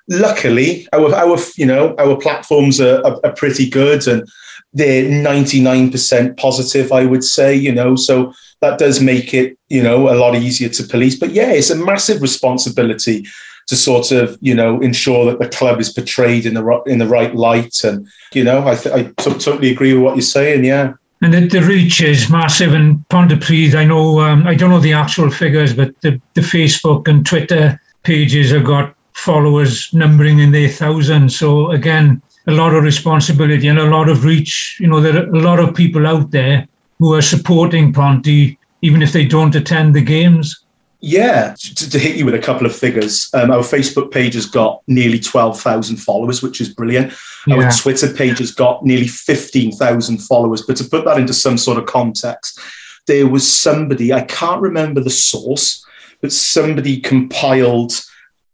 luckily 0.09 0.87
our, 0.93 1.13
our 1.13 1.37
you 1.55 1.65
know, 1.65 1.95
our 1.97 2.17
platforms 2.17 2.81
are, 2.81 3.05
are, 3.05 3.19
are 3.23 3.33
pretty 3.33 3.69
good 3.69 4.07
and 4.07 4.27
they're 4.73 5.03
99% 5.03 6.37
positive, 6.37 6.91
I 6.91 7.05
would 7.05 7.23
say, 7.23 7.53
you 7.55 7.71
know, 7.71 7.95
so 7.95 8.33
that 8.61 8.79
does 8.79 9.01
make 9.01 9.33
it, 9.33 9.57
you 9.69 9.83
know, 9.83 10.09
a 10.11 10.15
lot 10.15 10.35
easier 10.35 10.69
to 10.69 10.83
police. 10.83 11.17
But 11.17 11.31
yeah, 11.31 11.51
it's 11.51 11.69
a 11.69 11.75
massive 11.75 12.21
responsibility 12.21 13.25
to 13.67 13.75
sort 13.75 14.11
of, 14.11 14.37
you 14.41 14.53
know, 14.53 14.79
ensure 14.81 15.25
that 15.25 15.39
the 15.39 15.47
club 15.57 15.79
is 15.79 15.91
portrayed 15.91 16.45
in 16.45 16.53
the 16.53 16.83
in 16.85 16.99
the 16.99 17.07
right 17.07 17.33
light. 17.35 17.83
And, 17.83 18.07
you 18.33 18.43
know, 18.43 18.67
I, 18.67 18.75
th- 18.75 18.95
I 18.95 19.03
t- 19.03 19.39
totally 19.39 19.71
agree 19.71 19.93
with 19.93 20.03
what 20.03 20.15
you're 20.15 20.21
saying. 20.21 20.65
Yeah. 20.65 20.93
And 21.21 21.33
the, 21.33 21.47
the 21.47 21.61
reach 21.61 22.01
is 22.01 22.29
massive. 22.29 22.73
And 22.73 23.05
Pontypridd, 23.07 23.75
I 23.75 23.85
know, 23.85 24.19
um, 24.19 24.45
I 24.45 24.55
don't 24.55 24.69
know 24.69 24.81
the 24.81 24.93
actual 24.93 25.29
figures, 25.29 25.73
but 25.73 25.99
the, 26.01 26.19
the 26.33 26.41
Facebook 26.41 27.07
and 27.07 27.25
Twitter 27.25 27.79
pages 28.03 28.51
have 28.51 28.65
got 28.65 28.93
followers 29.13 29.93
numbering 29.93 30.39
in 30.39 30.51
their 30.51 30.67
thousands. 30.67 31.39
So 31.39 31.71
again, 31.71 32.21
a 32.47 32.51
lot 32.51 32.75
of 32.75 32.83
responsibility 32.83 33.69
and 33.69 33.79
a 33.79 33.85
lot 33.85 34.09
of 34.09 34.25
reach. 34.25 34.77
You 34.81 34.87
know, 34.87 34.99
there 34.99 35.15
are 35.15 35.29
a 35.29 35.39
lot 35.39 35.59
of 35.59 35.73
people 35.73 36.05
out 36.05 36.31
there 36.31 36.67
who 36.99 37.13
are 37.13 37.21
supporting 37.21 37.93
Ponty, 37.93 38.59
even 38.81 39.01
if 39.01 39.13
they 39.13 39.25
don't 39.25 39.55
attend 39.55 39.95
the 39.95 40.01
games. 40.01 40.62
Yeah, 41.05 41.53
to, 41.59 41.89
to 41.89 41.99
hit 41.99 42.15
you 42.15 42.23
with 42.23 42.33
a 42.33 42.39
couple 42.39 42.65
of 42.65 42.73
figures, 42.73 43.29
um, 43.33 43.51
our 43.51 43.59
Facebook 43.59 44.09
page 44.09 44.35
has 44.35 44.45
got 44.45 44.81
nearly 44.87 45.19
12,000 45.19 45.97
followers, 45.97 46.41
which 46.41 46.61
is 46.61 46.73
brilliant. 46.73 47.11
Yeah. 47.45 47.55
Our 47.57 47.71
Twitter 47.71 48.13
page 48.13 48.39
has 48.39 48.51
got 48.51 48.85
nearly 48.85 49.07
15,000 49.07 50.19
followers. 50.19 50.61
But 50.61 50.77
to 50.77 50.85
put 50.85 51.03
that 51.03 51.19
into 51.19 51.33
some 51.33 51.57
sort 51.57 51.77
of 51.77 51.87
context, 51.87 52.57
there 53.05 53.27
was 53.27 53.45
somebody, 53.45 54.13
I 54.13 54.21
can't 54.21 54.61
remember 54.61 55.01
the 55.01 55.09
source, 55.09 55.85
but 56.21 56.31
somebody 56.31 57.01
compiled 57.01 57.91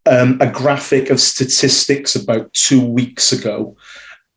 um, 0.08 0.39
a 0.41 0.50
graphic 0.50 1.12
of 1.12 1.20
statistics 1.20 2.15
about 2.15 2.51
two 2.56 2.84
weeks 2.84 3.32
ago, 3.32 3.77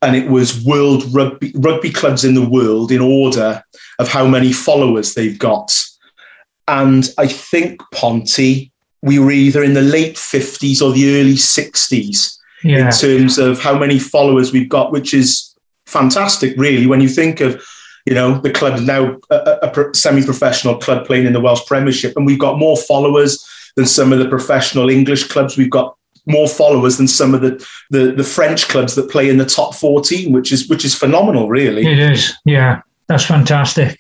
and 0.02 0.14
it 0.14 0.28
was 0.28 0.62
world 0.66 1.04
rugby 1.14 1.52
rugby 1.54 1.90
clubs 1.90 2.25
in 2.26 2.35
the 2.35 2.47
world 2.47 2.92
in 2.92 3.00
order 3.00 3.64
of 3.99 4.09
how 4.09 4.26
many 4.26 4.52
followers 4.52 5.14
they've 5.14 5.38
got. 5.38 5.73
And 6.69 7.09
I 7.19 7.26
think 7.26 7.81
Ponty, 7.92 8.73
we 9.02 9.19
were 9.19 9.31
either 9.31 9.62
in 9.62 9.75
the 9.75 9.83
late 9.83 10.14
50s 10.14 10.81
or 10.81 10.92
the 10.92 11.21
early 11.21 11.35
60s 11.35 12.38
yeah. 12.62 12.87
in 12.87 12.92
terms 12.92 13.38
of 13.38 13.61
how 13.61 13.78
many 13.78 13.99
followers 13.99 14.52
we've 14.52 14.69
got, 14.69 14.92
which 14.92 15.12
is 15.12 15.54
fantastic, 15.87 16.57
really, 16.57 16.87
when 16.87 17.00
you 17.00 17.09
think 17.09 17.40
of 17.40 17.62
you 18.07 18.14
know, 18.14 18.38
the 18.40 18.50
club 18.50 18.81
now 18.81 19.16
a, 19.31 19.59
a 19.62 19.95
semi-professional 19.95 20.78
club 20.78 21.07
playing 21.07 21.26
in 21.26 21.33
the 21.33 21.40
Welsh 21.40 21.64
Premiership, 21.66 22.16
and 22.16 22.26
we've 22.26 22.38
got 22.38 22.59
more 22.59 22.76
followers 22.76 23.45
than 23.76 23.87
some 23.87 24.12
of 24.12 24.19
the 24.19 24.28
professional 24.28 24.90
English 24.90 25.28
clubs. 25.28 25.57
We've 25.57 25.71
got 25.71 25.97
more 26.26 26.49
followers 26.49 26.97
than 26.97 27.09
some 27.09 27.35
of 27.35 27.40
the, 27.40 27.66
the, 27.90 28.12
the 28.12 28.25
French 28.25 28.69
clubs 28.69 28.95
that 28.95 29.11
play 29.11 29.28
in 29.28 29.38
the 29.38 29.47
top 29.47 29.75
14, 29.75 30.33
which 30.33 30.52
is 30.52 30.69
which 30.69 30.85
is 30.85 30.95
phenomenal, 30.95 31.49
really. 31.49 31.83
It 31.83 31.99
is, 31.99 32.33
yeah, 32.45 32.83
that's 33.07 33.25
fantastic. 33.25 33.99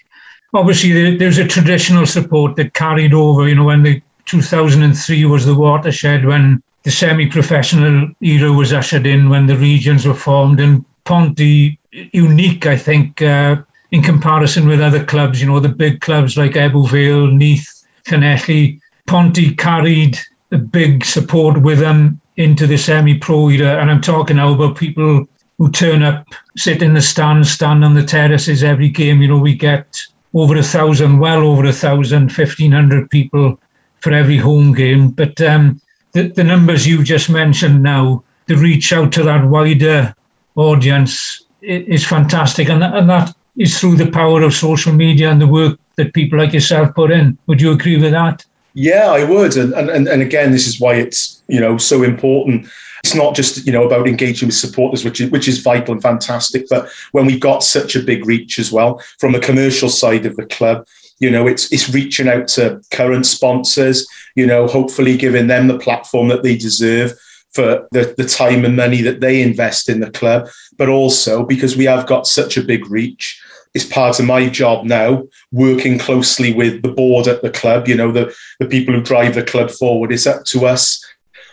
Obviously, 0.54 1.16
there's 1.16 1.38
a 1.38 1.48
traditional 1.48 2.06
support 2.06 2.56
that 2.56 2.74
carried 2.74 3.14
over. 3.14 3.48
You 3.48 3.54
know, 3.54 3.64
when 3.64 3.82
the 3.82 4.02
2003 4.26 5.24
was 5.24 5.46
the 5.46 5.54
watershed, 5.54 6.24
when 6.24 6.62
the 6.82 6.90
semi-professional 6.90 8.10
era 8.20 8.52
was 8.52 8.72
ushered 8.72 9.06
in, 9.06 9.28
when 9.28 9.46
the 9.46 9.56
regions 9.56 10.06
were 10.06 10.14
formed, 10.14 10.60
and 10.60 10.84
Ponty 11.04 11.78
unique, 12.12 12.66
I 12.66 12.76
think, 12.76 13.22
uh, 13.22 13.56
in 13.90 14.02
comparison 14.02 14.66
with 14.66 14.80
other 14.80 15.04
clubs. 15.04 15.40
You 15.40 15.48
know, 15.48 15.60
the 15.60 15.68
big 15.68 16.00
clubs 16.00 16.36
like 16.36 16.52
Ebbw 16.52 16.88
Vale, 16.88 17.26
Neath, 17.28 17.86
Llanelli, 18.06 18.80
Ponty 19.06 19.54
carried 19.54 20.18
a 20.50 20.58
big 20.58 21.04
support 21.04 21.62
with 21.62 21.78
them 21.78 22.20
into 22.36 22.66
the 22.66 22.78
semi-pro 22.78 23.48
era, 23.50 23.80
and 23.80 23.90
I'm 23.90 24.00
talking 24.00 24.36
now 24.36 24.52
about 24.52 24.76
people 24.76 25.26
who 25.58 25.70
turn 25.70 26.02
up, 26.02 26.26
sit 26.56 26.82
in 26.82 26.94
the 26.94 27.02
stands, 27.02 27.50
stand 27.50 27.84
on 27.84 27.94
the 27.94 28.04
terraces 28.04 28.64
every 28.64 28.88
game. 28.88 29.20
You 29.22 29.28
know, 29.28 29.38
we 29.38 29.54
get 29.54 30.00
over 30.34 30.56
a 30.56 30.62
thousand, 30.62 31.18
well 31.18 31.42
over 31.42 31.66
a 31.66 31.72
thousand, 31.72 32.30
fifteen 32.30 32.72
hundred 32.72 33.10
people 33.10 33.58
for 34.00 34.12
every 34.12 34.36
home 34.36 34.72
game. 34.74 35.10
But 35.10 35.40
um, 35.40 35.80
the, 36.12 36.28
the 36.28 36.44
numbers 36.44 36.86
you 36.86 37.02
just 37.02 37.30
mentioned 37.30 37.82
now, 37.82 38.24
the 38.46 38.56
reach 38.56 38.92
out 38.92 39.12
to 39.12 39.22
that 39.24 39.48
wider 39.48 40.14
audience 40.56 41.44
is 41.60 42.06
fantastic, 42.06 42.68
and 42.68 42.82
and 42.82 43.08
that 43.08 43.34
is 43.56 43.78
through 43.78 43.96
the 43.96 44.10
power 44.10 44.42
of 44.42 44.54
social 44.54 44.92
media 44.92 45.30
and 45.30 45.40
the 45.40 45.46
work 45.46 45.78
that 45.96 46.14
people 46.14 46.38
like 46.38 46.52
yourself 46.52 46.94
put 46.94 47.10
in. 47.10 47.36
Would 47.46 47.60
you 47.60 47.72
agree 47.72 48.00
with 48.00 48.12
that? 48.12 48.44
Yeah, 48.74 49.10
I 49.10 49.24
would. 49.24 49.56
And, 49.56 49.74
and, 49.74 50.08
and 50.08 50.22
again, 50.22 50.50
this 50.50 50.66
is 50.66 50.80
why 50.80 50.94
it's, 50.94 51.42
you 51.48 51.60
know, 51.60 51.76
so 51.76 52.02
important. 52.02 52.66
It's 53.04 53.14
not 53.14 53.34
just, 53.34 53.66
you 53.66 53.72
know, 53.72 53.84
about 53.84 54.06
engaging 54.06 54.46
with 54.46 54.54
supporters, 54.54 55.04
which 55.04 55.20
is, 55.20 55.30
which 55.30 55.48
is 55.48 55.58
vital 55.58 55.92
and 55.92 56.02
fantastic. 56.02 56.68
But 56.68 56.88
when 57.10 57.26
we've 57.26 57.40
got 57.40 57.64
such 57.64 57.96
a 57.96 58.02
big 58.02 58.26
reach 58.26 58.58
as 58.58 58.70
well 58.70 59.02
from 59.18 59.32
the 59.32 59.40
commercial 59.40 59.88
side 59.88 60.24
of 60.24 60.36
the 60.36 60.46
club, 60.46 60.86
you 61.18 61.30
know, 61.30 61.46
it's, 61.46 61.72
it's 61.72 61.92
reaching 61.92 62.28
out 62.28 62.48
to 62.48 62.80
current 62.90 63.26
sponsors, 63.26 64.06
you 64.34 64.46
know, 64.46 64.66
hopefully 64.66 65.16
giving 65.16 65.46
them 65.46 65.66
the 65.66 65.78
platform 65.78 66.28
that 66.28 66.42
they 66.42 66.56
deserve 66.56 67.12
for 67.52 67.86
the, 67.92 68.14
the 68.16 68.24
time 68.24 68.64
and 68.64 68.76
money 68.76 69.02
that 69.02 69.20
they 69.20 69.42
invest 69.42 69.88
in 69.88 70.00
the 70.00 70.10
club, 70.10 70.48
but 70.78 70.88
also 70.88 71.44
because 71.44 71.76
we 71.76 71.84
have 71.84 72.06
got 72.06 72.26
such 72.26 72.56
a 72.56 72.62
big 72.62 72.88
reach, 72.90 73.40
is 73.74 73.84
part 73.84 74.18
of 74.20 74.26
my 74.26 74.48
job 74.48 74.84
now, 74.84 75.22
working 75.50 75.98
closely 75.98 76.52
with 76.52 76.82
the 76.82 76.92
board 76.92 77.26
at 77.26 77.42
the 77.42 77.50
club, 77.50 77.88
you 77.88 77.94
know, 77.94 78.12
the, 78.12 78.34
the 78.58 78.66
people 78.66 78.94
who 78.94 79.00
drive 79.00 79.34
the 79.34 79.44
club 79.44 79.70
forward. 79.70 80.12
It's 80.12 80.26
up 80.26 80.44
to 80.46 80.66
us 80.66 81.04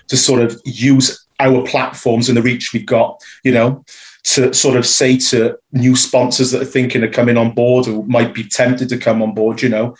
to 0.10 0.18
sort 0.18 0.42
of 0.42 0.60
use 0.66 1.25
our 1.39 1.66
platforms 1.66 2.28
and 2.28 2.38
the 2.38 2.42
reach 2.42 2.74
we've 2.74 2.86
got, 2.86 3.22
you 3.44 3.51
know, 3.51 3.84
to 4.24 4.54
sort 4.54 4.75
of 4.75 4.86
say 4.86 5.18
to 5.18 5.58
new 5.72 5.96
sponsors 5.96 6.51
that 6.51 6.62
are 6.62 6.66
thinking 6.66 7.04
of 7.04 7.12
coming 7.12 7.38
on 7.38 7.51
board 7.51 7.88
or 7.88 8.06
might 8.06 8.34
be 8.34 8.44
tempted 8.44 8.89
to 8.89 8.98
come 8.98 9.22
on 9.22 9.34
board, 9.34 9.62
you 9.62 9.70
know, 9.70 9.96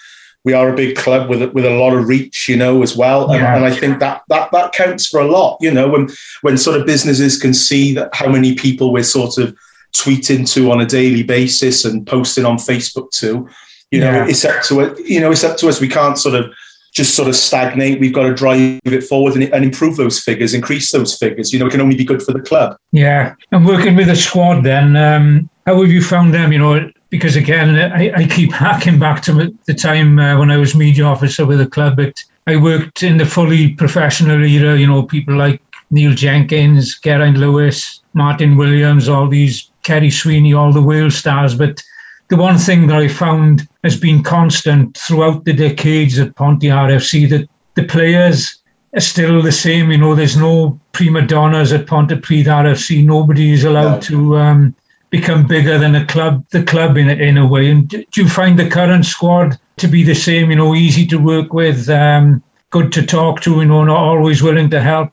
we 0.46 0.54
are 0.54 0.72
a 0.72 0.76
big 0.76 0.96
club 0.96 1.30
with 1.30 1.42
with 1.54 1.66
a 1.66 1.78
lot 1.78 1.94
of 1.94 2.08
reach, 2.08 2.48
you 2.48 2.56
know, 2.56 2.82
as 2.82 2.96
well. 2.96 3.30
And, 3.32 3.42
yeah. 3.42 3.56
and, 3.56 3.66
I 3.66 3.72
think 3.72 4.00
that 4.00 4.22
that 4.30 4.52
that 4.52 4.74
counts 4.74 5.08
for 5.08 5.20
a 5.20 5.28
lot, 5.28 5.58
you 5.62 5.72
know, 5.72 5.90
when 5.90 6.10
when 6.42 6.58
sort 6.58 6.80
of 6.80 6.86
businesses 6.86 7.40
can 7.40 7.54
see 7.54 7.94
that 7.94 8.14
how 8.14 8.30
many 8.30 8.56
people 8.56 8.94
we're 8.94 9.04
sort 9.04 9.38
of 9.38 9.58
tweeting 9.94 10.50
to 10.54 10.72
on 10.72 10.82
a 10.82 10.86
daily 10.86 11.24
basis 11.24 11.86
and 11.86 12.06
posting 12.06 12.46
on 12.46 12.58
Facebook 12.58 13.12
too. 13.12 13.50
You 13.92 14.02
know, 14.02 14.12
yeah. 14.12 14.28
it's 14.28 14.46
up 14.46 14.64
to 14.66 14.82
it. 14.82 15.00
You 15.00 15.20
know, 15.20 15.32
it's 15.32 15.44
up 15.44 15.58
to 15.58 15.68
us. 15.68 15.82
We 15.82 15.90
can't 15.90 16.18
sort 16.18 16.36
of 16.36 16.52
just 16.92 17.16
sort 17.16 17.30
of 17.30 17.36
stagnate. 17.36 18.00
We've 18.00 18.14
got 18.14 18.24
to 18.24 18.34
drive 18.34 18.80
it 18.84 19.04
forward 19.04 19.36
and, 19.36 19.44
and, 19.54 19.64
improve 19.64 19.98
those 19.98 20.20
figures, 20.20 20.54
increase 20.54 20.92
those 20.92 21.18
figures. 21.18 21.54
You 21.54 21.60
know, 21.60 21.68
it 21.68 21.72
can 21.72 21.82
only 21.82 21.96
be 21.96 22.04
good 22.04 22.22
for 22.22 22.32
the 22.32 22.42
club. 22.42 22.78
Yeah, 22.92 23.36
and 23.52 23.66
working 23.66 23.96
with 23.96 24.10
a 24.10 24.16
squad, 24.16 24.64
then 24.64 24.96
um, 24.96 25.50
how 25.66 25.82
have 25.82 25.92
you 25.92 26.02
found 26.02 26.34
them? 26.34 26.52
You 26.52 26.60
know, 26.60 26.92
because 27.10 27.36
again, 27.36 27.76
I, 27.94 28.12
I 28.16 28.28
keep 28.28 28.52
hacking 28.52 29.00
back 29.00 29.22
to 29.24 29.56
the 29.66 29.74
time 29.74 30.20
uh, 30.20 30.38
when 30.38 30.52
I 30.52 30.58
was 30.58 30.76
media 30.76 31.06
officer 31.06 31.46
with 31.46 31.60
the 31.60 31.68
club. 31.68 31.98
But 31.98 32.16
I 32.48 32.56
worked 32.56 33.04
in 33.04 33.18
the 33.18 33.26
fully 33.26 33.74
professional 33.76 34.44
era. 34.44 34.78
You 34.78 34.88
know, 34.88 35.04
people 35.04 35.36
like 35.36 35.62
Neil 35.92 36.14
Jenkins, 36.14 37.00
Geraint 37.00 37.38
Lewis, 37.38 38.02
Martin 38.14 38.58
Williams, 38.58 39.08
all 39.08 39.28
these 39.28 39.70
Ceri 39.86 40.12
Sweeney, 40.12 40.54
all 40.54 40.72
the 40.72 40.82
world 40.82 41.14
stars. 41.14 41.56
But 41.56 41.82
the 42.30 42.38
one 42.38 42.58
thing 42.58 42.88
that 42.88 42.98
I 42.98 43.08
found 43.08 43.68
has 43.84 43.98
been 43.98 44.24
constant 44.24 44.98
throughout 44.98 45.46
the 45.46 45.54
decades 45.54 46.20
at 46.20 46.36
Ponty 46.36 46.68
RFC 46.68 47.28
that 47.30 47.50
the 47.74 47.86
players 47.86 48.62
are 48.96 49.00
still 49.00 49.42
the 49.42 49.52
same. 49.52 49.92
You 49.92 49.98
know, 49.98 50.16
there's 50.16 50.38
no 50.38 50.80
prima 50.92 51.26
donnas 51.26 51.74
at 51.74 51.88
Pontypridd 51.88 52.46
RFC. 52.46 53.04
Nobody 53.04 53.52
is 53.52 53.64
allowed 53.64 53.96
no. 53.96 54.02
to 54.02 54.38
um, 54.38 54.76
become 55.10 55.48
bigger 55.48 55.80
than 55.80 55.96
a 55.96 56.06
club, 56.06 56.46
the 56.52 56.64
club 56.64 56.98
in 56.98 57.10
a, 57.10 57.14
in 57.14 57.38
a 57.38 57.48
way. 57.48 57.72
And 57.72 57.90
do 57.90 58.06
you 58.16 58.30
find 58.30 58.60
the 58.60 58.70
current 58.70 59.06
squad 59.06 59.60
to 59.78 59.88
be 59.88 60.04
the 60.04 60.16
same? 60.16 60.52
You 60.52 60.58
know, 60.58 60.76
easy 60.76 61.08
to 61.08 61.18
work 61.18 61.52
with, 61.52 61.90
um, 61.90 62.44
good 62.70 62.92
to 62.94 63.06
talk 63.06 63.42
to. 63.42 63.56
You 63.56 63.66
know, 63.66 63.84
not 63.86 63.98
always 63.98 64.44
willing 64.44 64.70
to 64.70 64.82
help. 64.82 65.12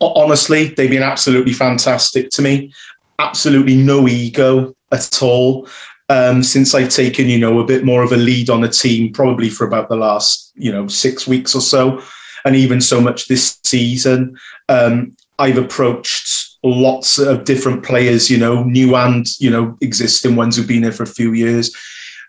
Honestly, 0.00 0.68
they've 0.68 0.90
been 0.90 1.02
absolutely 1.02 1.52
fantastic 1.52 2.30
to 2.30 2.42
me. 2.42 2.72
Absolutely 3.18 3.76
no 3.76 4.06
ego 4.06 4.74
at 4.92 5.22
all. 5.22 5.66
Um, 6.10 6.42
since 6.42 6.74
I've 6.74 6.90
taken, 6.90 7.28
you 7.28 7.38
know, 7.38 7.60
a 7.60 7.64
bit 7.64 7.82
more 7.82 8.02
of 8.02 8.12
a 8.12 8.16
lead 8.16 8.50
on 8.50 8.60
the 8.60 8.68
team, 8.68 9.10
probably 9.12 9.48
for 9.48 9.66
about 9.66 9.88
the 9.88 9.96
last, 9.96 10.52
you 10.54 10.70
know, 10.70 10.86
six 10.86 11.26
weeks 11.26 11.54
or 11.54 11.62
so, 11.62 12.02
and 12.44 12.54
even 12.54 12.80
so 12.82 13.00
much 13.00 13.26
this 13.26 13.58
season, 13.64 14.36
um, 14.68 15.16
I've 15.38 15.56
approached 15.56 16.58
lots 16.62 17.18
of 17.18 17.44
different 17.44 17.84
players, 17.84 18.30
you 18.30 18.36
know, 18.36 18.64
new 18.64 18.94
and, 18.96 19.26
you 19.40 19.50
know, 19.50 19.76
existing 19.80 20.36
ones 20.36 20.56
who've 20.56 20.68
been 20.68 20.82
here 20.82 20.92
for 20.92 21.04
a 21.04 21.06
few 21.06 21.32
years, 21.32 21.74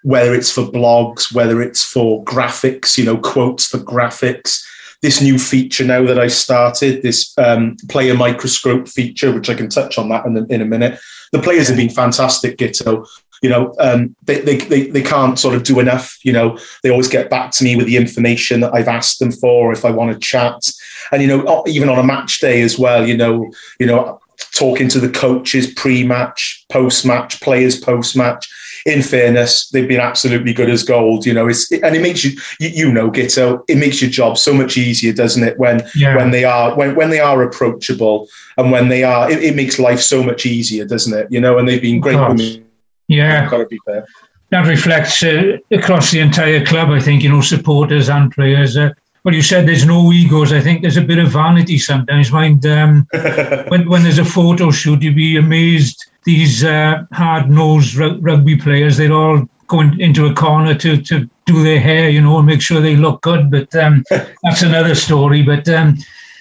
whether 0.04 0.34
it's 0.34 0.52
for 0.52 0.64
blogs, 0.64 1.34
whether 1.34 1.62
it's 1.62 1.84
for 1.84 2.24
graphics, 2.24 2.98
you 2.98 3.04
know, 3.04 3.18
quotes 3.18 3.68
for 3.68 3.78
graphics. 3.80 4.64
This 5.02 5.22
new 5.22 5.38
feature 5.38 5.84
now 5.86 6.04
that 6.06 6.18
I 6.18 6.28
started, 6.28 7.04
this 7.04 7.38
um, 7.38 7.76
player 7.90 8.16
microscope 8.16 8.88
feature, 8.88 9.32
which 9.32 9.50
I 9.50 9.54
can 9.54 9.70
touch 9.70 9.98
on 9.98 10.10
that 10.10 10.26
in 10.26 10.38
a, 10.38 10.46
in 10.46 10.62
a 10.62 10.66
minute. 10.66 11.00
The 11.32 11.42
players 11.42 11.68
have 11.68 11.78
been 11.78 11.90
fantastic, 11.90 12.58
Gitto. 12.58 13.06
You 13.46 13.52
know, 13.52 13.76
um, 13.78 14.16
they, 14.24 14.42
they, 14.42 14.58
they, 14.58 14.88
they 14.88 15.04
can't 15.04 15.38
sort 15.38 15.54
of 15.54 15.62
do 15.62 15.80
enough. 15.80 16.18
You 16.24 16.34
know, 16.34 16.58
they 16.82 16.90
always 16.90 17.08
get 17.08 17.30
back 17.30 17.52
to 17.52 17.64
me 17.64 17.76
with 17.76 17.86
the 17.86 17.96
information 17.96 18.62
that 18.62 18.74
I've 18.74 18.88
asked 18.88 19.20
them 19.20 19.32
for 19.32 19.72
if 19.72 19.86
I 19.86 19.92
want 19.92 20.12
to 20.12 20.20
chat. 20.20 20.68
And, 21.12 21.22
you 21.22 21.28
know, 21.28 21.64
even 21.68 21.88
on 21.88 22.00
a 22.00 22.04
match 22.04 22.40
day 22.40 22.64
as 22.64 22.80
well, 22.80 23.08
you 23.08 23.16
know, 23.16 23.54
you 23.80 23.86
know, 23.86 24.20
talking 24.56 24.90
to 24.90 25.00
the 25.00 25.10
coaches 25.10 25.72
pre-match, 25.76 26.66
post-match, 26.70 27.40
players 27.40 27.80
post-match. 27.80 28.52
In 28.88 29.04
fairness, 29.04 29.70
they've 29.70 29.88
been 29.88 30.00
absolutely 30.00 30.54
good 30.54 30.72
as 30.72 30.82
gold. 30.82 31.28
You 31.28 31.36
know, 31.36 31.48
it's 31.48 31.72
and 31.72 31.96
it 31.96 32.02
makes 32.02 32.24
you, 32.24 32.40
you, 32.60 32.70
you 32.70 32.92
know, 32.92 33.12
Gitto, 33.12 33.64
it 33.68 33.78
makes 33.78 34.02
your 34.02 34.12
job 34.12 34.40
so 34.40 34.54
much 34.56 34.76
easier, 34.76 35.14
doesn't 35.14 35.44
it? 35.44 35.58
When 35.60 35.82
yeah. 35.96 36.16
when 36.16 36.32
they 36.32 36.46
are 36.46 36.76
when 36.76 36.96
when 36.96 37.10
they 37.12 37.20
are 37.20 37.44
approachable 37.44 38.28
and 38.58 38.72
when 38.72 38.90
they 38.90 39.04
are, 39.04 39.30
it, 39.30 39.44
it, 39.44 39.56
makes 39.56 39.80
life 39.80 40.02
so 40.02 40.22
much 40.22 40.46
easier, 40.46 40.86
doesn't 40.86 41.18
it? 41.18 41.28
You 41.32 41.42
know, 41.42 41.58
and 41.58 41.68
they've 41.68 41.82
been 41.82 42.00
great 42.00 42.20
with 42.20 42.38
me. 42.38 42.65
Yeah, 43.08 43.50
got 43.50 43.58
to 43.58 43.66
be 43.66 43.80
fair. 43.86 44.06
That 44.52 44.68
reflects 44.68 45.24
uh, 45.24 45.58
across 45.72 46.12
the 46.12 46.20
entire 46.20 46.66
club. 46.66 46.90
I 46.90 47.00
think 47.00 47.24
you 47.24 47.30
know 47.30 47.42
supporters 47.42 48.10
and 48.10 48.32
players. 48.32 48.78
Uh, 48.78 48.92
well, 49.24 49.34
you 49.34 49.42
said 49.42 49.68
there's 49.68 49.86
no 49.86 50.12
egos. 50.12 50.54
I 50.54 50.62
think 50.62 50.82
there's 50.82 50.98
a 50.98 51.02
bit 51.02 51.18
of 51.18 51.30
vanity 51.30 51.80
sometimes. 51.80 52.32
Mind 52.32 52.66
um, 52.66 53.08
when 53.70 53.90
when 53.90 54.04
there's 54.04 54.20
a 54.20 54.26
photo 54.26 54.72
shoot, 54.72 55.02
you'd 55.02 55.16
be 55.16 55.38
amazed. 55.38 56.06
These 56.26 56.64
uh, 56.64 57.06
hard-nosed 57.12 57.96
rugby 57.96 58.58
players, 58.58 58.98
they're 58.98 59.14
all 59.14 59.48
going 59.68 60.00
into 60.00 60.26
a 60.26 60.34
corner 60.34 60.76
to 60.76 61.02
to 61.02 61.30
do 61.46 61.64
their 61.64 61.80
hair, 61.80 62.10
you 62.10 62.22
know, 62.22 62.38
and 62.38 62.48
make 62.48 62.62
sure 62.62 62.82
they 62.82 62.96
look 62.96 63.22
good. 63.22 63.52
But 63.52 63.76
um, 63.76 64.04
that's 64.44 64.62
another 64.62 64.96
story. 64.96 65.44
But 65.44 65.68
um, 65.70 65.98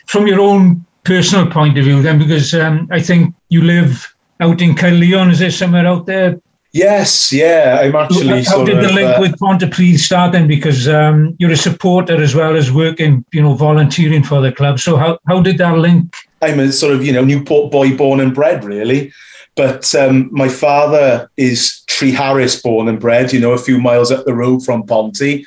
from 0.06 0.26
your 0.26 0.40
own 0.40 0.84
personal 1.04 1.46
point 1.46 1.78
of 1.78 1.84
view, 1.84 2.02
then, 2.02 2.18
because 2.18 2.54
um, 2.54 2.88
I 2.90 3.00
think 3.00 3.34
you 3.48 3.62
live 3.62 4.14
out 4.40 4.60
in 4.60 4.74
Caerleon, 4.74 5.30
is 5.30 5.38
there 5.38 5.50
somewhere 5.50 5.86
out 5.86 6.06
there? 6.06 6.40
Yes, 6.74 7.32
yeah, 7.32 7.78
I'm 7.82 7.94
actually. 7.94 8.42
How 8.42 8.64
did 8.64 8.82
the 8.82 8.92
link 8.92 9.16
uh, 9.16 9.20
with 9.20 9.38
Pontypridd 9.38 9.96
start 9.96 10.32
then? 10.32 10.48
Because 10.48 10.88
um, 10.88 11.36
you're 11.38 11.52
a 11.52 11.56
supporter 11.56 12.20
as 12.20 12.34
well 12.34 12.56
as 12.56 12.72
working, 12.72 13.24
you 13.32 13.42
know, 13.42 13.54
volunteering 13.54 14.24
for 14.24 14.40
the 14.40 14.50
club. 14.50 14.80
So 14.80 14.96
how 14.96 15.20
how 15.28 15.40
did 15.40 15.58
that 15.58 15.78
link? 15.78 16.12
I'm 16.42 16.58
a 16.58 16.72
sort 16.72 16.92
of 16.92 17.06
you 17.06 17.12
know 17.12 17.22
Newport 17.24 17.70
boy, 17.70 17.96
born 17.96 18.18
and 18.18 18.34
bred, 18.34 18.64
really. 18.64 19.12
But 19.54 19.94
um, 19.94 20.28
my 20.32 20.48
father 20.48 21.30
is 21.36 21.84
Treharris, 21.86 22.60
born 22.60 22.88
and 22.88 22.98
bred, 22.98 23.32
you 23.32 23.38
know, 23.38 23.52
a 23.52 23.58
few 23.58 23.78
miles 23.78 24.10
up 24.10 24.24
the 24.24 24.34
road 24.34 24.64
from 24.64 24.84
Ponty. 24.84 25.46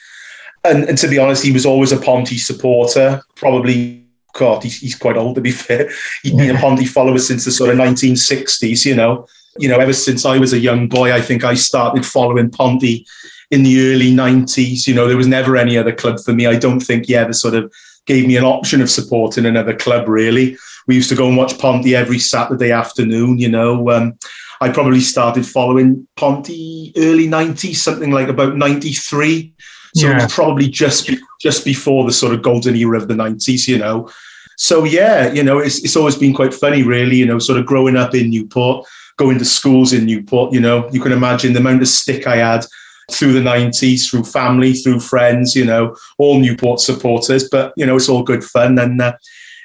And, 0.64 0.86
and 0.86 0.98
to 0.98 1.10
be 1.10 1.20
honest, 1.20 1.44
he 1.44 1.52
was 1.52 1.66
always 1.66 1.92
a 1.92 2.00
Ponty 2.00 2.38
supporter. 2.38 3.22
Probably, 3.36 4.06
God, 4.32 4.64
he's, 4.64 4.80
he's 4.80 4.96
quite 4.96 5.18
old 5.18 5.36
to 5.36 5.42
be 5.42 5.52
fair. 5.52 5.92
He'd 6.24 6.38
been 6.38 6.56
a 6.56 6.60
Ponty 6.60 6.86
follower 6.86 7.20
since 7.20 7.44
the 7.44 7.52
sort 7.52 7.70
of 7.70 7.76
1960s, 7.76 8.86
you 8.86 8.96
know 8.96 9.28
you 9.60 9.68
know, 9.68 9.78
ever 9.78 9.94
since 9.94 10.26
I 10.26 10.38
was 10.38 10.54
a 10.54 10.60
young 10.60 10.88
boy, 10.88 11.14
I 11.14 11.22
think 11.22 11.44
I 11.44 11.54
started 11.54 12.06
following 12.06 12.50
Ponty 12.50 13.06
in 13.52 13.64
the 13.64 13.92
early 13.92 14.12
90s. 14.12 14.88
You 14.88 14.96
know, 14.96 15.08
there 15.08 15.18
was 15.18 15.28
never 15.28 15.56
any 15.56 15.78
other 15.78 15.94
club 15.94 16.20
for 16.20 16.34
me. 16.34 16.46
I 16.46 16.58
don't 16.58 16.80
think 16.80 17.06
he 17.06 17.16
ever 17.16 17.34
sort 17.34 17.54
of 17.54 17.72
gave 18.06 18.28
me 18.28 18.38
an 18.38 18.46
option 18.46 18.82
of 18.82 18.90
supporting 18.90 19.46
another 19.46 19.76
club, 19.76 20.08
really. 20.08 20.58
We 20.88 20.96
used 20.96 21.10
to 21.10 21.16
go 21.16 21.28
and 21.28 21.38
watch 21.38 21.60
Ponty 21.60 21.96
every 21.96 22.20
Saturday 22.20 22.72
afternoon, 22.72 23.38
you 23.38 23.50
know. 23.50 23.90
Um, 23.90 24.18
I 24.62 24.70
probably 24.70 25.02
started 25.02 25.46
following 25.46 26.08
Ponty 26.16 26.94
early 26.98 27.28
90s, 27.28 27.76
something 27.76 28.12
like 28.12 28.30
about 28.30 28.56
93. 28.56 29.54
So 29.96 30.08
yeah. 30.08 30.14
it 30.14 30.24
was 30.24 30.34
probably 30.34 30.68
just, 30.68 31.12
just 31.42 31.66
before 31.66 32.06
the 32.06 32.14
sort 32.14 32.34
of 32.34 32.42
golden 32.42 32.76
era 32.76 32.98
of 32.98 33.08
the 33.08 33.14
90s, 33.14 33.68
you 33.68 33.78
know. 33.78 34.10
So 34.58 34.86
yeah, 34.86 35.32
you 35.32 35.44
know, 35.44 35.60
it's, 35.60 35.84
it's 35.84 35.96
always 35.96 36.16
been 36.16 36.34
quite 36.34 36.54
funny, 36.54 36.84
really, 36.84 37.18
you 37.18 37.26
know, 37.26 37.40
sort 37.40 37.60
of 37.60 37.66
growing 37.66 37.96
up 37.96 38.16
in 38.16 38.30
Newport 38.30 38.88
going 39.18 39.38
to 39.40 39.46
schools 39.46 39.94
in 39.94 40.06
Newport. 40.06 40.54
You 40.54 40.62
know, 40.62 40.90
you 40.92 41.02
can 41.02 41.12
imagine 41.12 41.54
the 41.54 41.60
amount 41.60 41.82
of 41.82 41.88
stick 41.88 42.28
I 42.28 42.38
had 42.38 42.66
through 43.12 43.34
the 43.34 43.40
90s, 43.40 44.10
through 44.10 44.24
family, 44.24 44.74
through 44.74 45.00
friends, 45.00 45.56
you 45.56 45.66
know, 45.66 45.96
all 46.18 46.40
Newport 46.40 46.80
supporters. 46.80 47.50
But, 47.50 47.74
you 47.76 47.86
know, 47.86 47.96
it's 47.96 48.10
all 48.10 48.24
good 48.24 48.44
fun. 48.44 48.78
And 48.80 49.02
uh, 49.02 49.14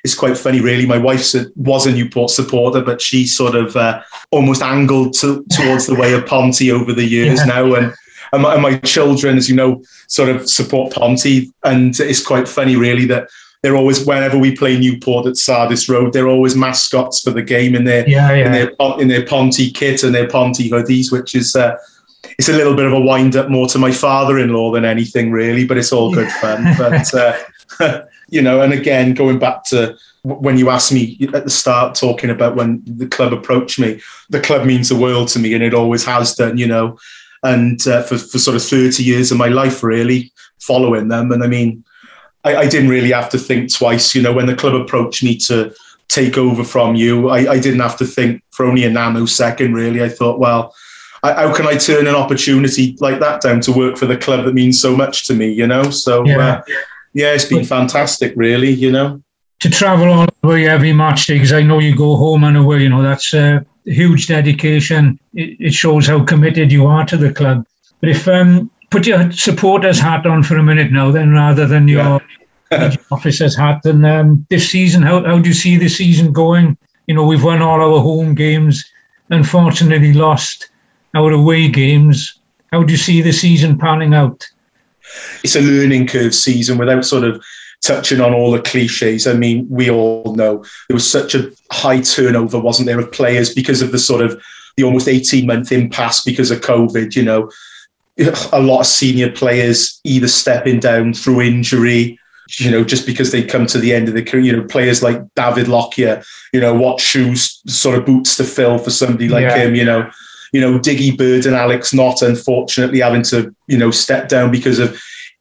it's 0.04 0.14
quite 0.14 0.38
funny, 0.38 0.60
really. 0.60 0.86
My 0.86 0.98
wife 0.98 1.34
was 1.56 1.86
a 1.86 1.92
Newport 1.92 2.30
supporter, 2.30 2.82
but 2.82 3.00
she 3.00 3.26
sort 3.26 3.54
of 3.54 3.76
uh, 3.76 4.02
almost 4.30 4.62
angled 4.62 5.14
to, 5.14 5.44
towards 5.52 5.86
the 5.86 5.94
way 5.94 6.12
of 6.12 6.26
Ponty 6.26 6.70
over 6.70 6.92
the 6.92 7.04
years 7.04 7.40
yeah. 7.40 7.46
now. 7.46 7.74
And, 7.74 7.92
and 8.32 8.42
my, 8.42 8.54
and 8.54 8.62
my, 8.62 8.78
children, 8.78 9.36
as 9.36 9.48
you 9.48 9.56
know, 9.56 9.82
sort 10.08 10.28
of 10.28 10.48
support 10.48 10.92
Ponty. 10.94 11.52
And 11.64 11.98
it's 12.00 12.24
quite 12.24 12.48
funny, 12.48 12.76
really, 12.76 13.06
that 13.06 13.28
they're 13.62 13.76
always 13.76 14.04
whenever 14.04 14.36
we 14.36 14.56
play 14.56 14.78
Newport 14.78 15.26
at 15.26 15.36
Sardis 15.36 15.88
Road, 15.88 16.12
they're 16.12 16.28
always 16.28 16.56
mascots 16.56 17.22
for 17.22 17.30
the 17.30 17.42
game 17.42 17.74
in 17.74 17.84
their 17.84 18.08
yeah, 18.08 18.32
yeah. 18.32 18.46
in 18.46 18.52
their 18.52 19.00
in 19.00 19.08
their 19.08 19.24
Ponty 19.24 19.70
kit 19.70 20.02
and 20.02 20.14
their 20.14 20.28
Ponty 20.28 20.68
hoodies, 20.68 21.12
which 21.12 21.34
is 21.34 21.54
uh, 21.54 21.76
it's 22.38 22.48
a 22.48 22.52
little 22.52 22.74
bit 22.74 22.86
of 22.86 22.92
a 22.92 23.00
wind 23.00 23.36
up 23.36 23.48
more 23.48 23.68
to 23.68 23.78
my 23.78 23.92
father-in-law 23.92 24.72
than 24.72 24.84
anything 24.84 25.30
really, 25.30 25.64
but 25.64 25.78
it's 25.78 25.92
all 25.92 26.12
good 26.12 26.30
fun. 26.32 26.74
But 26.76 27.14
uh, 27.14 28.02
you 28.28 28.42
know, 28.42 28.62
and 28.62 28.72
again, 28.72 29.14
going 29.14 29.38
back 29.38 29.64
to 29.66 29.96
when 30.24 30.58
you 30.58 30.70
asked 30.70 30.92
me 30.92 31.16
at 31.32 31.44
the 31.44 31.50
start, 31.50 31.94
talking 31.94 32.30
about 32.30 32.56
when 32.56 32.82
the 32.84 33.06
club 33.06 33.32
approached 33.32 33.78
me, 33.78 34.00
the 34.28 34.40
club 34.40 34.66
means 34.66 34.88
the 34.88 34.96
world 34.96 35.28
to 35.28 35.38
me, 35.38 35.54
and 35.54 35.62
it 35.62 35.74
always 35.74 36.04
has 36.04 36.34
done. 36.34 36.58
You 36.58 36.66
know, 36.66 36.98
and 37.44 37.86
uh, 37.86 38.02
for 38.02 38.18
for 38.18 38.40
sort 38.40 38.56
of 38.56 38.62
thirty 38.64 39.04
years 39.04 39.30
of 39.30 39.38
my 39.38 39.48
life, 39.48 39.84
really 39.84 40.32
following 40.58 41.06
them, 41.06 41.30
and 41.30 41.44
I 41.44 41.46
mean 41.46 41.84
I, 42.44 42.56
I, 42.56 42.68
didn't 42.68 42.88
really 42.88 43.12
have 43.12 43.30
to 43.30 43.38
think 43.38 43.72
twice. 43.72 44.14
You 44.14 44.22
know, 44.22 44.32
when 44.32 44.46
the 44.46 44.56
club 44.56 44.74
approached 44.74 45.22
me 45.22 45.36
to 45.38 45.74
take 46.08 46.36
over 46.36 46.64
from 46.64 46.94
you, 46.94 47.28
I, 47.28 47.52
I 47.52 47.60
didn't 47.60 47.80
have 47.80 47.96
to 47.98 48.04
think 48.04 48.42
for 48.50 48.66
only 48.66 48.84
a 48.84 48.90
nanosecond, 48.90 49.74
really. 49.74 50.02
I 50.02 50.08
thought, 50.08 50.38
well, 50.38 50.74
I, 51.22 51.32
how 51.32 51.54
can 51.54 51.66
I 51.66 51.76
turn 51.76 52.06
an 52.06 52.14
opportunity 52.14 52.96
like 53.00 53.20
that 53.20 53.40
down 53.42 53.60
to 53.62 53.72
work 53.72 53.96
for 53.96 54.06
the 54.06 54.16
club 54.16 54.44
that 54.44 54.54
means 54.54 54.80
so 54.80 54.96
much 54.96 55.26
to 55.28 55.34
me, 55.34 55.52
you 55.52 55.66
know? 55.66 55.90
So, 55.90 56.24
yeah, 56.24 56.38
uh, 56.38 56.62
yeah 57.12 57.32
it's 57.32 57.44
been 57.44 57.64
fantastic, 57.64 58.32
really, 58.36 58.70
you 58.70 58.90
know. 58.90 59.22
To 59.60 59.70
travel 59.70 60.08
all 60.10 60.26
the 60.42 60.48
way 60.48 60.66
every 60.66 60.92
match 60.92 61.26
day, 61.26 61.34
because 61.34 61.52
I 61.52 61.62
know 61.62 61.78
you 61.78 61.96
go 61.96 62.16
home 62.16 62.42
and 62.42 62.56
away, 62.56 62.82
you 62.82 62.88
know, 62.88 63.02
that's 63.02 63.32
a 63.32 63.64
huge 63.84 64.26
dedication. 64.26 65.20
It, 65.34 65.56
it 65.60 65.74
shows 65.74 66.08
how 66.08 66.24
committed 66.24 66.72
you 66.72 66.86
are 66.86 67.06
to 67.06 67.16
the 67.16 67.32
club. 67.32 67.64
But 68.00 68.10
if 68.10 68.26
um, 68.26 68.71
put 68.92 69.06
your 69.06 69.32
supporters 69.32 69.98
hat 69.98 70.26
on 70.26 70.42
for 70.42 70.56
a 70.58 70.62
minute 70.62 70.92
now, 70.92 71.10
then 71.10 71.32
rather 71.32 71.66
than 71.66 71.88
your 71.88 72.20
yeah. 72.70 72.94
officers 73.10 73.56
hat. 73.56 73.84
And 73.84 74.06
um, 74.06 74.46
this 74.50 74.70
season, 74.70 75.02
how, 75.02 75.24
how 75.24 75.38
do 75.38 75.48
you 75.48 75.54
see 75.54 75.76
the 75.78 75.88
season 75.88 76.32
going? 76.32 76.76
You 77.06 77.14
know, 77.14 77.26
we've 77.26 77.42
won 77.42 77.62
all 77.62 77.80
our 77.80 78.00
home 78.00 78.34
games, 78.34 78.84
unfortunately 79.30 80.12
lost 80.12 80.70
our 81.14 81.32
away 81.32 81.68
games. 81.68 82.38
How 82.70 82.82
do 82.82 82.92
you 82.92 82.98
see 82.98 83.22
the 83.22 83.32
season 83.32 83.78
panning 83.78 84.14
out? 84.14 84.46
It's 85.42 85.56
a 85.56 85.60
learning 85.60 86.06
curve 86.06 86.34
season 86.34 86.78
without 86.78 87.04
sort 87.04 87.24
of 87.24 87.42
touching 87.82 88.20
on 88.20 88.32
all 88.32 88.52
the 88.52 88.62
cliches. 88.62 89.26
I 89.26 89.32
mean, 89.32 89.66
we 89.68 89.90
all 89.90 90.34
know 90.36 90.64
there 90.88 90.94
was 90.94 91.10
such 91.10 91.34
a 91.34 91.50
high 91.70 92.00
turnover, 92.00 92.60
wasn't 92.60 92.86
there, 92.86 93.00
of 93.00 93.10
players 93.10 93.52
because 93.52 93.82
of 93.82 93.90
the 93.90 93.98
sort 93.98 94.22
of 94.22 94.40
the 94.76 94.84
almost 94.84 95.08
18 95.08 95.46
month 95.46 95.72
impasse 95.72 96.22
because 96.22 96.50
of 96.50 96.60
COVID, 96.60 97.16
you 97.16 97.24
know, 97.24 97.50
a 98.18 98.60
lot 98.60 98.80
of 98.80 98.86
senior 98.86 99.30
players 99.30 100.00
either 100.04 100.28
stepping 100.28 100.80
down 100.80 101.14
through 101.14 101.42
injury, 101.42 102.18
you 102.58 102.70
know, 102.70 102.84
just 102.84 103.06
because 103.06 103.32
they 103.32 103.42
come 103.42 103.66
to 103.66 103.78
the 103.78 103.94
end 103.94 104.08
of 104.08 104.14
the 104.14 104.22
career, 104.22 104.42
you 104.42 104.52
know, 104.52 104.64
players 104.64 105.02
like 105.02 105.22
David 105.34 105.68
Lockyer, 105.68 106.22
you 106.52 106.60
know, 106.60 106.74
what 106.74 107.00
shoes 107.00 107.62
sort 107.66 107.98
of 107.98 108.04
boots 108.04 108.36
to 108.36 108.44
fill 108.44 108.78
for 108.78 108.90
somebody 108.90 109.28
like 109.28 109.42
yeah. 109.42 109.56
him, 109.56 109.74
you 109.74 109.84
know, 109.84 110.10
you 110.52 110.60
know, 110.60 110.78
Diggy 110.78 111.16
Bird 111.16 111.46
and 111.46 111.56
Alex 111.56 111.94
Knott, 111.94 112.20
unfortunately 112.20 113.00
having 113.00 113.22
to, 113.24 113.54
you 113.68 113.78
know, 113.78 113.90
step 113.90 114.28
down 114.28 114.50
because 114.50 114.78
of 114.78 115.00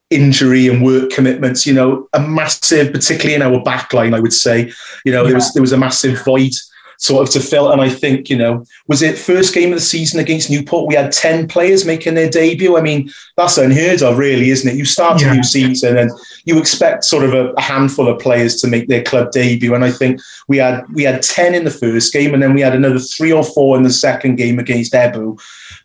injury 0.10 0.68
and 0.68 0.84
work 0.84 1.10
commitments, 1.10 1.66
you 1.66 1.74
know, 1.74 2.08
a 2.14 2.20
massive, 2.22 2.94
particularly 2.94 3.36
in 3.36 3.42
our 3.42 3.62
backline, 3.64 4.16
I 4.16 4.20
would 4.22 4.34
say, 4.34 4.72
you 5.04 5.12
know, 5.12 5.24
yeah. 5.24 5.28
there 5.30 5.36
was 5.36 5.54
there 5.54 5.62
was 5.62 5.74
a 5.74 5.78
massive 5.78 6.24
void 6.24 6.54
sort 7.02 7.28
of 7.28 7.34
to 7.34 7.40
fill. 7.40 7.72
And 7.72 7.82
I 7.82 7.90
think, 7.90 8.30
you 8.30 8.38
know, 8.38 8.64
was 8.88 9.02
it 9.02 9.18
first 9.18 9.56
game 9.56 9.70
of 9.70 9.80
the 9.80 9.86
season 9.86 10.20
against 10.20 10.52
Newport? 10.52 10.88
We 10.88 10.94
had 10.94 11.12
10 11.12 11.48
players 11.48 11.84
making 11.84 12.14
their 12.14 12.30
debut. 12.30 12.78
I 12.78 12.82
mean, 12.82 13.12
that's 13.38 13.58
unheard 13.58 14.04
of, 14.04 14.20
really, 14.20 14.52
isn't 14.52 14.70
it? 14.70 14.78
You 14.78 14.86
start 14.86 15.20
yeah. 15.20 15.32
a 15.32 15.36
new 15.36 15.44
season 15.44 15.98
and 15.98 16.12
you 16.46 16.60
expect 16.60 17.04
sort 17.04 17.24
of 17.26 17.34
a, 17.34 17.50
a, 17.54 17.62
handful 17.62 18.08
of 18.08 18.20
players 18.20 18.62
to 18.62 18.68
make 18.68 18.88
their 18.88 19.04
club 19.04 19.32
debut. 19.32 19.74
And 19.74 19.84
I 19.84 19.90
think 19.90 20.22
we 20.48 20.58
had 20.58 20.84
we 20.94 21.02
had 21.02 21.24
10 21.24 21.56
in 21.56 21.64
the 21.64 21.72
first 21.72 22.14
game 22.14 22.36
and 22.36 22.44
then 22.44 22.54
we 22.54 22.62
had 22.62 22.76
another 22.76 23.00
three 23.00 23.34
or 23.34 23.44
four 23.44 23.78
in 23.78 23.84
the 23.84 23.90
second 23.90 24.36
game 24.36 24.60
against 24.60 24.94
Ebbw 24.94 25.40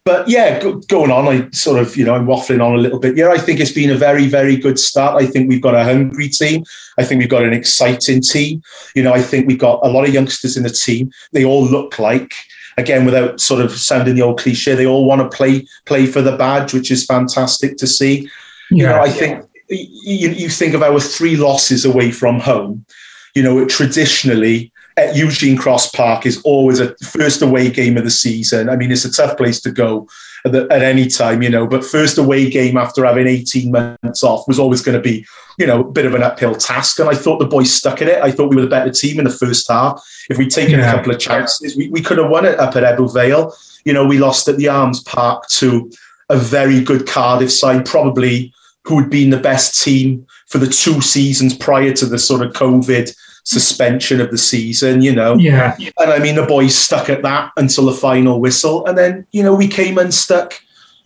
but 0.07 0.29
yeah, 0.29 0.61
go, 0.61 0.75
going 0.87 1.11
on, 1.11 1.27
I 1.27 1.51
sort 1.51 1.81
of, 1.81 1.97
you 1.97 2.05
know, 2.05 2.15
I'm 2.15 2.27
waffling 2.27 2.65
on 2.65 2.75
a 2.75 2.79
little 2.79 3.01
bit. 3.01 3.17
Yeah, 3.17 3.29
I 3.29 3.39
think 3.39 3.59
it's 3.59 3.73
been 3.73 3.91
a 3.91 3.97
very, 3.97 4.29
very 4.29 4.57
good 4.57 4.79
start. 4.79 5.21
I 5.21 5.27
think 5.27 5.49
we've 5.49 5.61
got 5.61 5.75
a 5.75 5.83
hungry 5.83 6.29
team. 6.29 6.65
I 6.97 7.05
think 7.05 7.19
we've 7.19 7.29
got 7.29 7.43
an 7.43 7.53
exciting 7.53 8.23
team. 8.23 8.63
You 8.95 9.03
know, 9.03 9.13
I 9.13 9.21
think 9.21 9.49
we've 9.49 9.59
got 9.59 9.81
a 9.85 9.89
lot 9.89 10.07
of 10.07 10.15
youngsters 10.15 10.57
in 10.57 10.63
the 10.63 10.71
team. 10.71 11.11
They 11.33 11.45
all 11.45 11.65
look 11.65 11.99
like, 11.99 12.33
again, 12.79 13.05
without 13.05 13.41
sort 13.41 13.61
of 13.61 13.73
sounding 13.73 14.15
the 14.15 14.23
old 14.23 14.39
cliche, 14.39 14.77
they 14.77 14.87
all 14.87 15.07
want 15.07 15.21
to 15.29 15.37
play 15.37 15.67
play 15.87 16.07
for 16.07 16.23
the 16.23 16.37
badge, 16.37 16.73
which 16.73 16.93
is 16.93 17.05
fantastic 17.05 17.77
to 17.79 17.87
see. 17.89 18.31
Yeah, 18.71 18.77
you 18.77 18.87
know, 18.87 19.01
I 19.01 19.11
think 19.11 19.45
you, 19.69 20.31
you 20.31 20.49
think 20.49 20.75
of 20.75 20.85
our 20.85 21.01
three 21.01 21.35
losses 21.35 21.85
away 21.85 22.13
from 22.13 22.39
home. 22.39 22.87
You 23.35 23.43
know, 23.43 23.67
traditionally 23.67 24.71
at 24.97 25.15
Eugene 25.15 25.57
Cross 25.57 25.91
Park 25.91 26.25
is 26.25 26.41
always 26.43 26.81
a 26.81 26.97
first 26.97 27.43
away 27.43 27.71
game 27.71 27.97
of 27.97 28.05
the 28.05 28.11
season. 28.11 28.71
I 28.71 28.77
mean, 28.77 28.91
it's 28.91 29.05
a 29.05 29.13
tough 29.13 29.37
place 29.37 29.61
to 29.61 29.71
go 29.71 30.09
at, 30.45 30.53
the, 30.53 30.67
at, 30.71 30.83
any 30.83 31.07
time, 31.07 31.43
you 31.43 31.51
know, 31.51 31.67
but 31.67 31.85
first 31.85 32.17
away 32.17 32.49
game 32.49 32.79
after 32.79 33.05
having 33.05 33.27
18 33.27 33.71
months 33.71 34.25
off 34.25 34.49
was 34.49 34.59
always 34.59 34.81
going 34.81 34.97
to 34.97 35.03
be, 35.03 35.27
you 35.59 35.67
know, 35.67 35.81
a 35.81 35.91
bit 35.91 36.07
of 36.07 36.15
an 36.15 36.23
uphill 36.23 36.55
task. 36.55 36.99
And 36.99 37.11
I 37.11 37.15
thought 37.15 37.39
the 37.39 37.47
boys 37.47 37.73
stuck 37.73 38.01
at 38.01 38.09
it. 38.09 38.23
I 38.23 38.31
thought 38.31 38.49
we 38.49 38.57
were 38.57 38.63
the 38.63 38.69
better 38.69 38.91
team 38.91 39.19
in 39.19 39.25
the 39.25 39.31
first 39.31 39.69
half. 39.69 40.03
If 40.31 40.39
we'd 40.39 40.51
taken 40.51 40.79
yeah. 40.79 40.91
a 40.91 40.97
couple 40.97 41.13
of 41.13 41.21
chances, 41.21 41.77
we, 41.77 41.89
we 41.89 42.01
could 42.01 42.19
have 42.19 42.31
won 42.31 42.47
it 42.47 42.59
up 42.59 42.75
at 42.77 42.83
Ebbw 42.83 43.13
Vale. 43.13 43.53
You 43.85 43.93
know, 43.93 44.07
we 44.07 44.19
lost 44.19 44.49
at 44.49 44.57
the 44.57 44.69
Arms 44.69 45.03
Park 45.03 45.47
to 45.51 45.91
a 46.31 46.39
very 46.39 46.83
good 46.83 47.07
Cardiff 47.07 47.53
side, 47.53 47.85
probably 47.85 48.53
who 48.85 49.01
had 49.01 49.11
been 49.11 49.31
the 49.31 49.37
best 49.37 49.83
team 49.83 50.27
for 50.47 50.59
the 50.59 50.67
two 50.67 51.01
seasons 51.01 51.55
prior 51.55 51.93
to 51.93 52.07
the 52.07 52.19
sort 52.19 52.41
of 52.41 52.53
COVID 52.53 53.15
suspension 53.47 54.21
of 54.21 54.33
the 54.33 54.39
season, 54.39 55.01
you 55.03 55.15
know. 55.15 55.37
Yeah. 55.37 55.77
And 55.99 56.11
I 56.11 56.19
mean, 56.19 56.35
the 56.35 56.45
boys 56.45 56.75
stuck 56.75 57.09
at 57.09 57.23
that 57.23 57.53
until 57.57 57.87
the 57.87 57.93
final 57.93 58.41
whistle. 58.41 58.85
And 58.87 58.99
then, 58.99 59.25
you 59.31 59.43
know, 59.43 59.55
we 59.55 59.69
came 59.69 59.99
unstuck. 59.99 60.61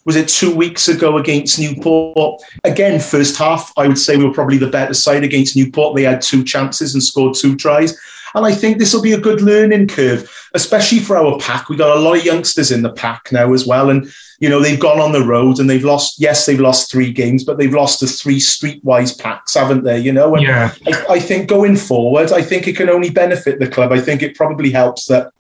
Was 0.07 0.17
it 0.17 0.29
two 0.29 0.55
weeks 0.57 0.89
ago 0.89 1.19
against 1.19 1.59
Newport? 1.59 2.43
Again, 2.65 2.99
first 2.99 3.37
half, 3.37 3.71
I 3.77 3.87
would 3.87 3.99
say 3.99 4.17
we 4.17 4.25
were 4.25 4.33
probably 4.33 4.57
the 4.57 4.71
better 4.71 4.95
side 4.95 5.23
against 5.23 5.55
Newport. 5.55 5.95
They 5.95 6.05
had 6.05 6.23
two 6.23 6.43
chances 6.43 6.95
and 6.95 7.03
scored 7.03 7.35
two 7.35 7.57
tries. 7.57 7.97
And 8.35 8.47
I 8.47 8.55
think 8.55 8.79
this 8.79 8.95
will 8.95 9.03
be 9.03 9.13
a 9.13 9.21
good 9.21 9.43
learning 9.43 9.89
curve, 9.89 10.31
especially 10.55 11.01
for 11.01 11.19
our 11.19 11.39
pack. 11.39 11.69
We've 11.69 11.79
got 11.79 11.97
a 11.97 12.01
lot 12.01 12.17
of 12.17 12.25
youngsters 12.25 12.71
in 12.71 12.81
the 12.81 12.93
pack 12.93 13.31
now 13.33 13.53
as 13.53 13.67
well. 13.67 13.91
And 13.91 14.11
you 14.41 14.49
know, 14.49 14.61
they've 14.61 14.81
gone 14.81 14.99
on 14.99 15.13
the 15.13 15.23
road 15.23 15.59
and 15.59 15.69
they've 15.69 15.85
lost, 15.85 16.19
yes, 16.19 16.47
they've 16.47 16.59
lost 16.59 16.91
three 16.91 17.13
games, 17.13 17.45
but 17.45 17.59
they've 17.59 17.75
lost 17.75 18.01
the 18.01 18.07
three 18.07 18.41
streetwise 18.41 19.17
packs, 19.17 19.55
haven't 19.55 19.85
they? 19.85 20.01
You 20.01 20.13
know, 20.13 20.35
and 20.35 20.43
yeah. 20.43 20.75
I, 20.87 21.15
I, 21.15 21.21
think 21.21 21.47
going 21.47 21.77
forward, 21.77 22.33
I 22.33 22.41
think 22.41 22.67
it 22.67 22.75
can 22.75 22.89
only 22.89 23.11
benefit 23.11 23.59
the 23.59 23.69
club. 23.69 23.93
I 23.93 24.01
think 24.01 24.23
it 24.23 24.35
probably 24.35 24.71
helps 24.71 25.07
that 25.07 25.31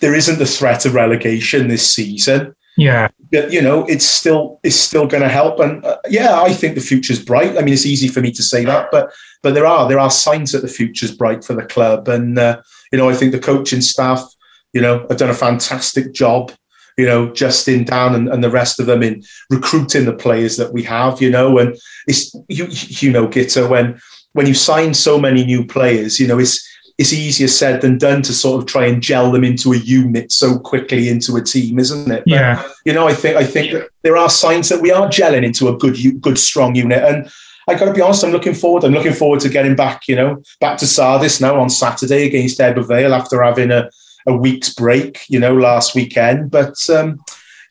there 0.00 0.12
isn't 0.12 0.40
the 0.40 0.46
threat 0.46 0.84
of 0.84 0.94
relegation 0.94 1.68
this 1.68 1.88
season. 1.88 2.52
Yeah. 2.76 3.08
But, 3.30 3.52
you 3.52 3.62
know, 3.62 3.86
it's 3.86 4.04
still 4.04 4.58
it's 4.64 4.76
still 4.76 5.06
going 5.06 5.22
to 5.22 5.28
help, 5.28 5.60
and 5.60 5.84
uh, 5.84 5.98
yeah, 6.08 6.40
I 6.40 6.52
think 6.52 6.74
the 6.74 6.80
future's 6.80 7.22
bright. 7.22 7.58
I 7.58 7.62
mean, 7.62 7.74
it's 7.74 7.84
easy 7.84 8.08
for 8.08 8.20
me 8.20 8.32
to 8.32 8.42
say 8.42 8.64
that, 8.64 8.88
but 8.90 9.12
but 9.42 9.52
there 9.52 9.66
are 9.66 9.86
there 9.86 9.98
are 9.98 10.10
signs 10.10 10.52
that 10.52 10.62
the 10.62 10.68
future's 10.68 11.14
bright 11.14 11.44
for 11.44 11.52
the 11.52 11.66
club, 11.66 12.08
and 12.08 12.38
uh, 12.38 12.62
you 12.90 12.98
know, 12.98 13.10
I 13.10 13.14
think 13.14 13.32
the 13.32 13.38
coaching 13.38 13.82
staff, 13.82 14.24
you 14.72 14.80
know, 14.80 15.06
have 15.10 15.18
done 15.18 15.28
a 15.28 15.34
fantastic 15.34 16.14
job 16.14 16.52
you 16.98 17.06
know, 17.06 17.32
Justin 17.32 17.84
Dan 17.84 18.14
and, 18.14 18.28
and 18.28 18.42
the 18.44 18.50
rest 18.50 18.80
of 18.80 18.86
them 18.86 19.02
in 19.02 19.22
recruiting 19.50 20.04
the 20.04 20.12
players 20.12 20.56
that 20.56 20.72
we 20.72 20.82
have, 20.82 21.22
you 21.22 21.30
know, 21.30 21.58
and 21.58 21.78
it's 22.08 22.34
you 22.48 22.66
you 22.70 23.12
know, 23.12 23.28
Gitto, 23.28 23.70
when 23.70 23.98
when 24.32 24.46
you 24.46 24.54
sign 24.54 24.92
so 24.92 25.18
many 25.18 25.44
new 25.44 25.64
players, 25.64 26.18
you 26.18 26.26
know, 26.26 26.38
it's 26.38 26.66
it's 26.98 27.12
easier 27.12 27.46
said 27.46 27.80
than 27.80 27.96
done 27.96 28.22
to 28.22 28.32
sort 28.32 28.60
of 28.60 28.66
try 28.66 28.84
and 28.84 29.00
gel 29.00 29.30
them 29.30 29.44
into 29.44 29.72
a 29.72 29.76
unit 29.76 30.32
so 30.32 30.58
quickly 30.58 31.08
into 31.08 31.36
a 31.36 31.42
team, 31.42 31.78
isn't 31.78 32.10
it? 32.10 32.24
But, 32.24 32.32
yeah. 32.32 32.68
You 32.84 32.92
know, 32.92 33.06
I 33.06 33.14
think 33.14 33.36
I 33.36 33.44
think 33.44 33.72
yeah. 33.72 33.84
there 34.02 34.16
are 34.16 34.28
signs 34.28 34.68
that 34.68 34.82
we 34.82 34.90
are 34.90 35.08
gelling 35.08 35.44
into 35.44 35.68
a 35.68 35.76
good 35.78 35.96
good 36.20 36.38
strong 36.38 36.74
unit, 36.74 37.02
and 37.04 37.30
I 37.68 37.74
got 37.74 37.84
to 37.84 37.92
be 37.92 38.00
honest, 38.00 38.24
I'm 38.24 38.32
looking 38.32 38.54
forward. 38.54 38.82
I'm 38.82 38.92
looking 38.92 39.12
forward 39.12 39.40
to 39.40 39.48
getting 39.48 39.76
back, 39.76 40.08
you 40.08 40.16
know, 40.16 40.42
back 40.60 40.78
to 40.78 40.86
Sardis 40.86 41.40
now 41.40 41.60
on 41.60 41.70
Saturday 41.70 42.26
against 42.26 42.58
Ebbw 42.58 42.88
Vale 42.88 43.14
after 43.14 43.40
having 43.40 43.70
a 43.70 43.88
a 44.28 44.36
week's 44.36 44.72
break, 44.72 45.24
you 45.28 45.40
know, 45.40 45.54
last 45.54 45.94
weekend. 45.94 46.50
But 46.50 46.78
um, 46.90 47.18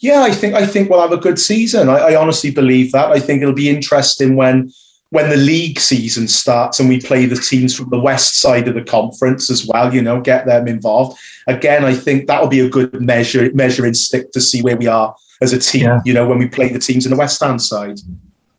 yeah, 0.01 0.21
I 0.21 0.31
think 0.31 0.53
I 0.53 0.65
think 0.65 0.89
we'll 0.89 1.01
have 1.01 1.11
a 1.11 1.17
good 1.17 1.39
season. 1.39 1.89
I, 1.89 1.97
I, 1.97 2.15
honestly 2.15 2.51
believe 2.51 2.91
that. 2.91 3.11
I 3.11 3.19
think 3.19 3.41
it'll 3.41 3.53
be 3.53 3.69
interesting 3.69 4.35
when 4.35 4.71
when 5.09 5.29
the 5.29 5.37
league 5.37 5.79
season 5.79 6.27
starts 6.27 6.79
and 6.79 6.89
we 6.89 6.99
play 6.99 7.25
the 7.25 7.35
teams 7.35 7.73
from 7.73 7.89
the 7.89 7.99
west 7.99 8.41
side 8.41 8.67
of 8.67 8.75
the 8.75 8.83
conference 8.83 9.49
as 9.49 9.65
well. 9.65 9.93
You 9.93 10.01
know, 10.01 10.19
get 10.19 10.45
them 10.45 10.67
involved. 10.67 11.17
Again, 11.47 11.85
I 11.85 11.93
think 11.93 12.27
that'll 12.27 12.49
be 12.49 12.59
a 12.59 12.69
good 12.69 13.01
measure 13.01 13.49
measuring 13.53 13.93
stick 13.93 14.31
to 14.33 14.41
see 14.41 14.61
where 14.61 14.77
we 14.77 14.87
are 14.87 15.15
as 15.41 15.53
a 15.53 15.59
team. 15.59 15.83
Yeah. 15.83 16.01
You 16.05 16.13
know, 16.13 16.27
when 16.27 16.39
we 16.39 16.47
play 16.47 16.69
the 16.69 16.79
teams 16.79 17.05
in 17.05 17.11
the 17.11 17.17
west 17.17 17.41
hand 17.41 17.61
side. 17.61 17.99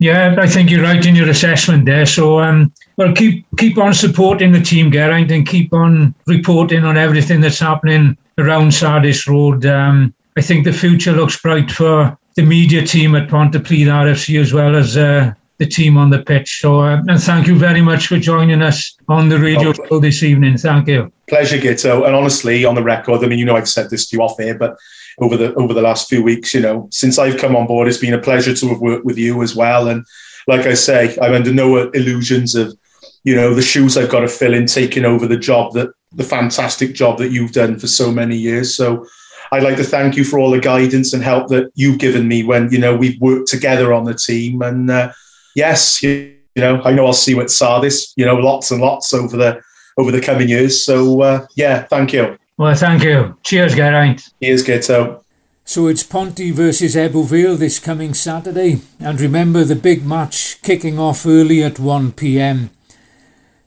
Yeah, 0.01 0.37
I 0.39 0.47
think 0.47 0.71
you're 0.71 0.83
right 0.83 1.05
in 1.05 1.17
your 1.17 1.29
assessment 1.29 1.85
there. 1.85 2.07
So, 2.07 2.39
um, 2.39 2.73
well, 2.97 3.13
keep 3.15 3.45
keep 3.57 3.79
on 3.79 3.93
supporting 3.95 4.53
the 4.53 4.61
team, 4.61 4.93
Geraint, 4.93 5.33
and 5.33 5.47
keep 5.47 5.73
on 5.73 6.15
reporting 6.27 6.85
on 6.85 6.97
everything 6.97 7.41
that's 7.41 7.59
happening 7.59 8.17
around 8.39 8.73
Sardis 8.73 9.27
Road. 9.27 9.67
Um, 9.67 10.15
I 10.37 10.41
think 10.41 10.65
the 10.65 10.73
future 10.73 11.13
looks 11.13 11.41
bright 11.41 11.71
for 11.71 12.17
the 12.37 12.43
media 12.43 12.87
team 12.87 13.17
at 13.17 13.29
Pontypridd 13.29 13.89
RFC 13.89 14.41
as 14.41 14.53
well 14.53 14.77
as 14.77 14.97
uh, 14.97 15.35
the 15.59 15.67
team 15.67 15.97
on 15.97 16.11
the 16.11 16.23
pitch. 16.23 16.61
So, 16.61 16.81
uh, 16.81 17.03
and 17.09 17.21
thank 17.21 17.47
you 17.47 17.57
very 17.57 17.83
much 17.83 18.07
for 18.07 18.19
joining 18.19 18.63
us 18.63 18.97
on 19.09 19.29
the 19.29 19.39
radio 19.39 19.71
oh, 19.71 19.87
show 19.89 19.99
this 20.01 20.23
evening. 20.23 20.57
Thank 20.57 20.89
you. 20.89 21.13
Pleasure, 21.29 21.59
Gitto. 21.59 22.07
And 22.07 22.15
honestly, 22.15 22.65
on 22.65 22.75
the 22.75 22.83
record, 22.83 23.25
I 23.25 23.29
mean, 23.29 23.39
you 23.39 23.45
know, 23.45 23.57
I've 23.57 23.69
said 23.69 23.91
this 23.91 24.09
to 24.09 24.17
you 24.17 24.23
off 24.23 24.37
here, 24.39 24.57
but 24.57 24.77
over 25.21 25.37
the 25.37 25.55
over 25.55 25.75
the 25.75 25.83
last 25.83 26.09
few 26.09 26.23
weeks. 26.23 26.55
You 26.55 26.61
know, 26.61 26.89
since 26.91 27.19
I've 27.19 27.39
come 27.39 27.57
on 27.57 27.67
board, 27.67 27.89
it's 27.89 27.99
been 27.99 28.15
a 28.15 28.21
pleasure 28.21 28.55
to 28.55 28.69
have 28.69 28.81
worked 28.81 29.05
with 29.05 29.19
you 29.19 29.43
as 29.43 29.55
well. 29.55 29.89
And 29.89 30.05
like 30.47 30.67
I 30.67 30.75
say, 30.75 31.17
I'm 31.21 31.35
under 31.35 31.53
no 31.53 31.91
illusions 31.91 32.55
of 32.55 32.77
you 33.25 33.35
know 33.35 33.55
the 33.55 33.63
shoes 33.63 33.97
I've 33.97 34.11
got 34.11 34.21
to 34.21 34.29
fill 34.29 34.55
in 34.55 34.67
taking 34.67 35.05
over 35.05 35.27
the 35.27 35.37
job 35.37 35.73
that 35.75 35.91
the 36.13 36.25
fantastic 36.25 36.95
job 36.95 37.19
that 37.19 37.31
you've 37.31 37.53
done 37.53 37.79
for 37.79 37.87
so 37.87 38.11
many 38.11 38.37
years. 38.37 38.75
So 38.75 39.07
I'd 39.53 39.63
like 39.63 39.77
to 39.77 39.85
thank 39.85 40.17
you 40.17 40.25
for 40.25 40.39
all 40.39 40.51
the 40.51 40.61
guidance 40.61 41.13
and 41.13 41.23
help 41.23 41.49
that 41.49 41.71
you've 41.75 41.99
given 41.99 42.29
me 42.29 42.45
when 42.45 42.71
you 42.71 42.79
know 42.79 42.97
we've 42.97 43.21
worked 43.21 43.49
together 43.49 43.93
on 43.93 44.05
the 44.05 44.15
team. 44.15 44.63
And 44.63 44.91
uh, 44.91 45.13
yes, 45.55 46.03
you, 46.03 46.37
you, 46.55 46.63
know 46.63 46.83
I 46.83 46.93
know 46.93 47.07
I'll 47.07 47.13
see 47.13 47.33
you 47.33 47.41
at 47.41 47.51
Sardis. 47.51 48.13
You 48.17 48.27
know, 48.27 48.37
lots 48.37 48.71
and 48.71 48.81
lots 48.81 49.13
over 49.15 49.37
the 49.37 49.61
over 49.99 50.11
the 50.11 50.21
coming 50.21 50.49
years. 50.49 50.85
So 50.85 51.23
uh, 51.23 51.47
yeah, 51.55 51.85
thank 51.85 52.13
you. 52.13 52.39
Well, 52.57 52.75
thank 52.75 53.05
you. 53.05 53.37
Cheers, 53.45 53.75
Geraint. 53.75 54.31
Cheers, 54.43 54.65
Gitto. 54.65 55.23
So 55.69 55.87
it's 55.87 56.03
Ponty 56.03 56.51
versus 56.51 56.97
Ebbw 56.97 57.59
this 57.59 57.79
coming 57.79 58.15
Saturday. 58.15 58.81
And 58.99 59.21
remember 59.21 59.65
the 59.65 59.77
big 59.77 60.05
match 60.05 60.61
kicking 60.63 60.99
off 60.99 61.27
early 61.27 61.63
at 61.63 61.75
1pm. 61.75 62.71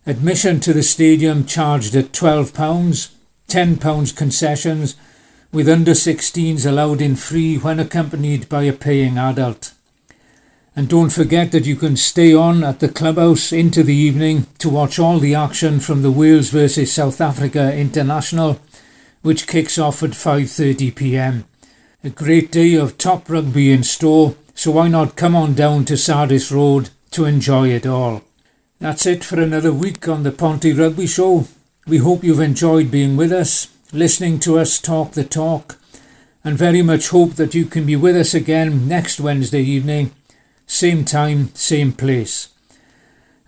Admission 0.07 0.59
to 0.61 0.73
the 0.73 0.81
stadium 0.81 1.45
charged 1.45 1.95
at 1.95 2.11
£12, 2.11 3.11
£10 3.47 4.17
concessions, 4.17 4.95
with 5.51 5.69
under 5.69 5.91
16s 5.91 6.65
allowed 6.65 7.01
in 7.01 7.15
free 7.15 7.57
when 7.57 7.79
accompanied 7.79 8.49
by 8.49 8.63
a 8.63 8.73
paying 8.73 9.19
adult. 9.19 9.73
And 10.75 10.87
don't 10.87 11.09
forget 11.09 11.51
that 11.51 11.65
you 11.65 11.75
can 11.75 11.97
stay 11.97 12.33
on 12.33 12.63
at 12.63 12.79
the 12.79 12.89
clubhouse 12.89 13.51
into 13.51 13.83
the 13.83 13.95
evening 13.95 14.47
to 14.59 14.69
watch 14.69 14.99
all 14.99 15.19
the 15.19 15.35
action 15.35 15.79
from 15.79 16.01
the 16.01 16.11
Wales 16.11 16.49
versus 16.49 16.93
South 16.93 17.19
Africa 17.19 17.75
International 17.75 18.59
which 19.21 19.47
kicks 19.47 19.77
off 19.77 20.01
at 20.03 20.11
5:30 20.11 20.95
p.m. 20.95 21.45
A 22.03 22.09
great 22.09 22.51
day 22.51 22.73
of 22.73 22.97
top 22.97 23.29
rugby 23.29 23.71
in 23.71 23.83
store, 23.83 24.35
so 24.55 24.71
why 24.71 24.87
not 24.87 25.15
come 25.15 25.35
on 25.35 25.53
down 25.53 25.85
to 25.85 25.97
Sardis 25.97 26.51
Road 26.51 26.89
to 27.11 27.25
enjoy 27.25 27.69
it 27.69 27.85
all. 27.85 28.23
That's 28.79 29.05
it 29.05 29.23
for 29.23 29.39
another 29.39 29.71
week 29.71 30.07
on 30.07 30.23
the 30.23 30.31
Ponty 30.31 30.73
Rugby 30.73 31.05
Show. 31.05 31.47
We 31.85 31.97
hope 31.97 32.23
you've 32.23 32.39
enjoyed 32.39 32.89
being 32.89 33.15
with 33.15 33.31
us, 33.31 33.67
listening 33.93 34.39
to 34.39 34.57
us 34.57 34.79
talk 34.79 35.11
the 35.11 35.23
talk, 35.23 35.77
and 36.43 36.57
very 36.57 36.81
much 36.81 37.09
hope 37.09 37.33
that 37.33 37.53
you 37.53 37.65
can 37.65 37.85
be 37.85 37.95
with 37.95 38.15
us 38.15 38.33
again 38.33 38.87
next 38.87 39.19
Wednesday 39.19 39.61
evening, 39.61 40.11
same 40.71 41.03
time, 41.03 41.53
same 41.53 41.91
place. 41.91 42.47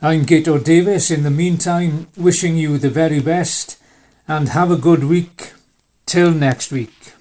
I'm 0.02 0.26
Gitto 0.26 0.62
Davis. 0.62 1.10
In 1.10 1.24
the 1.24 1.32
meantime, 1.32 2.08
wishing 2.18 2.58
you 2.58 2.78
the 2.78 2.90
very 2.90 3.22
best 3.22 3.78
and 4.28 4.50
have 4.50 4.70
a 4.70 4.76
good 4.76 5.06
week. 5.06 5.54
Till 6.06 6.32
next 6.32 6.70
week. 6.70 7.12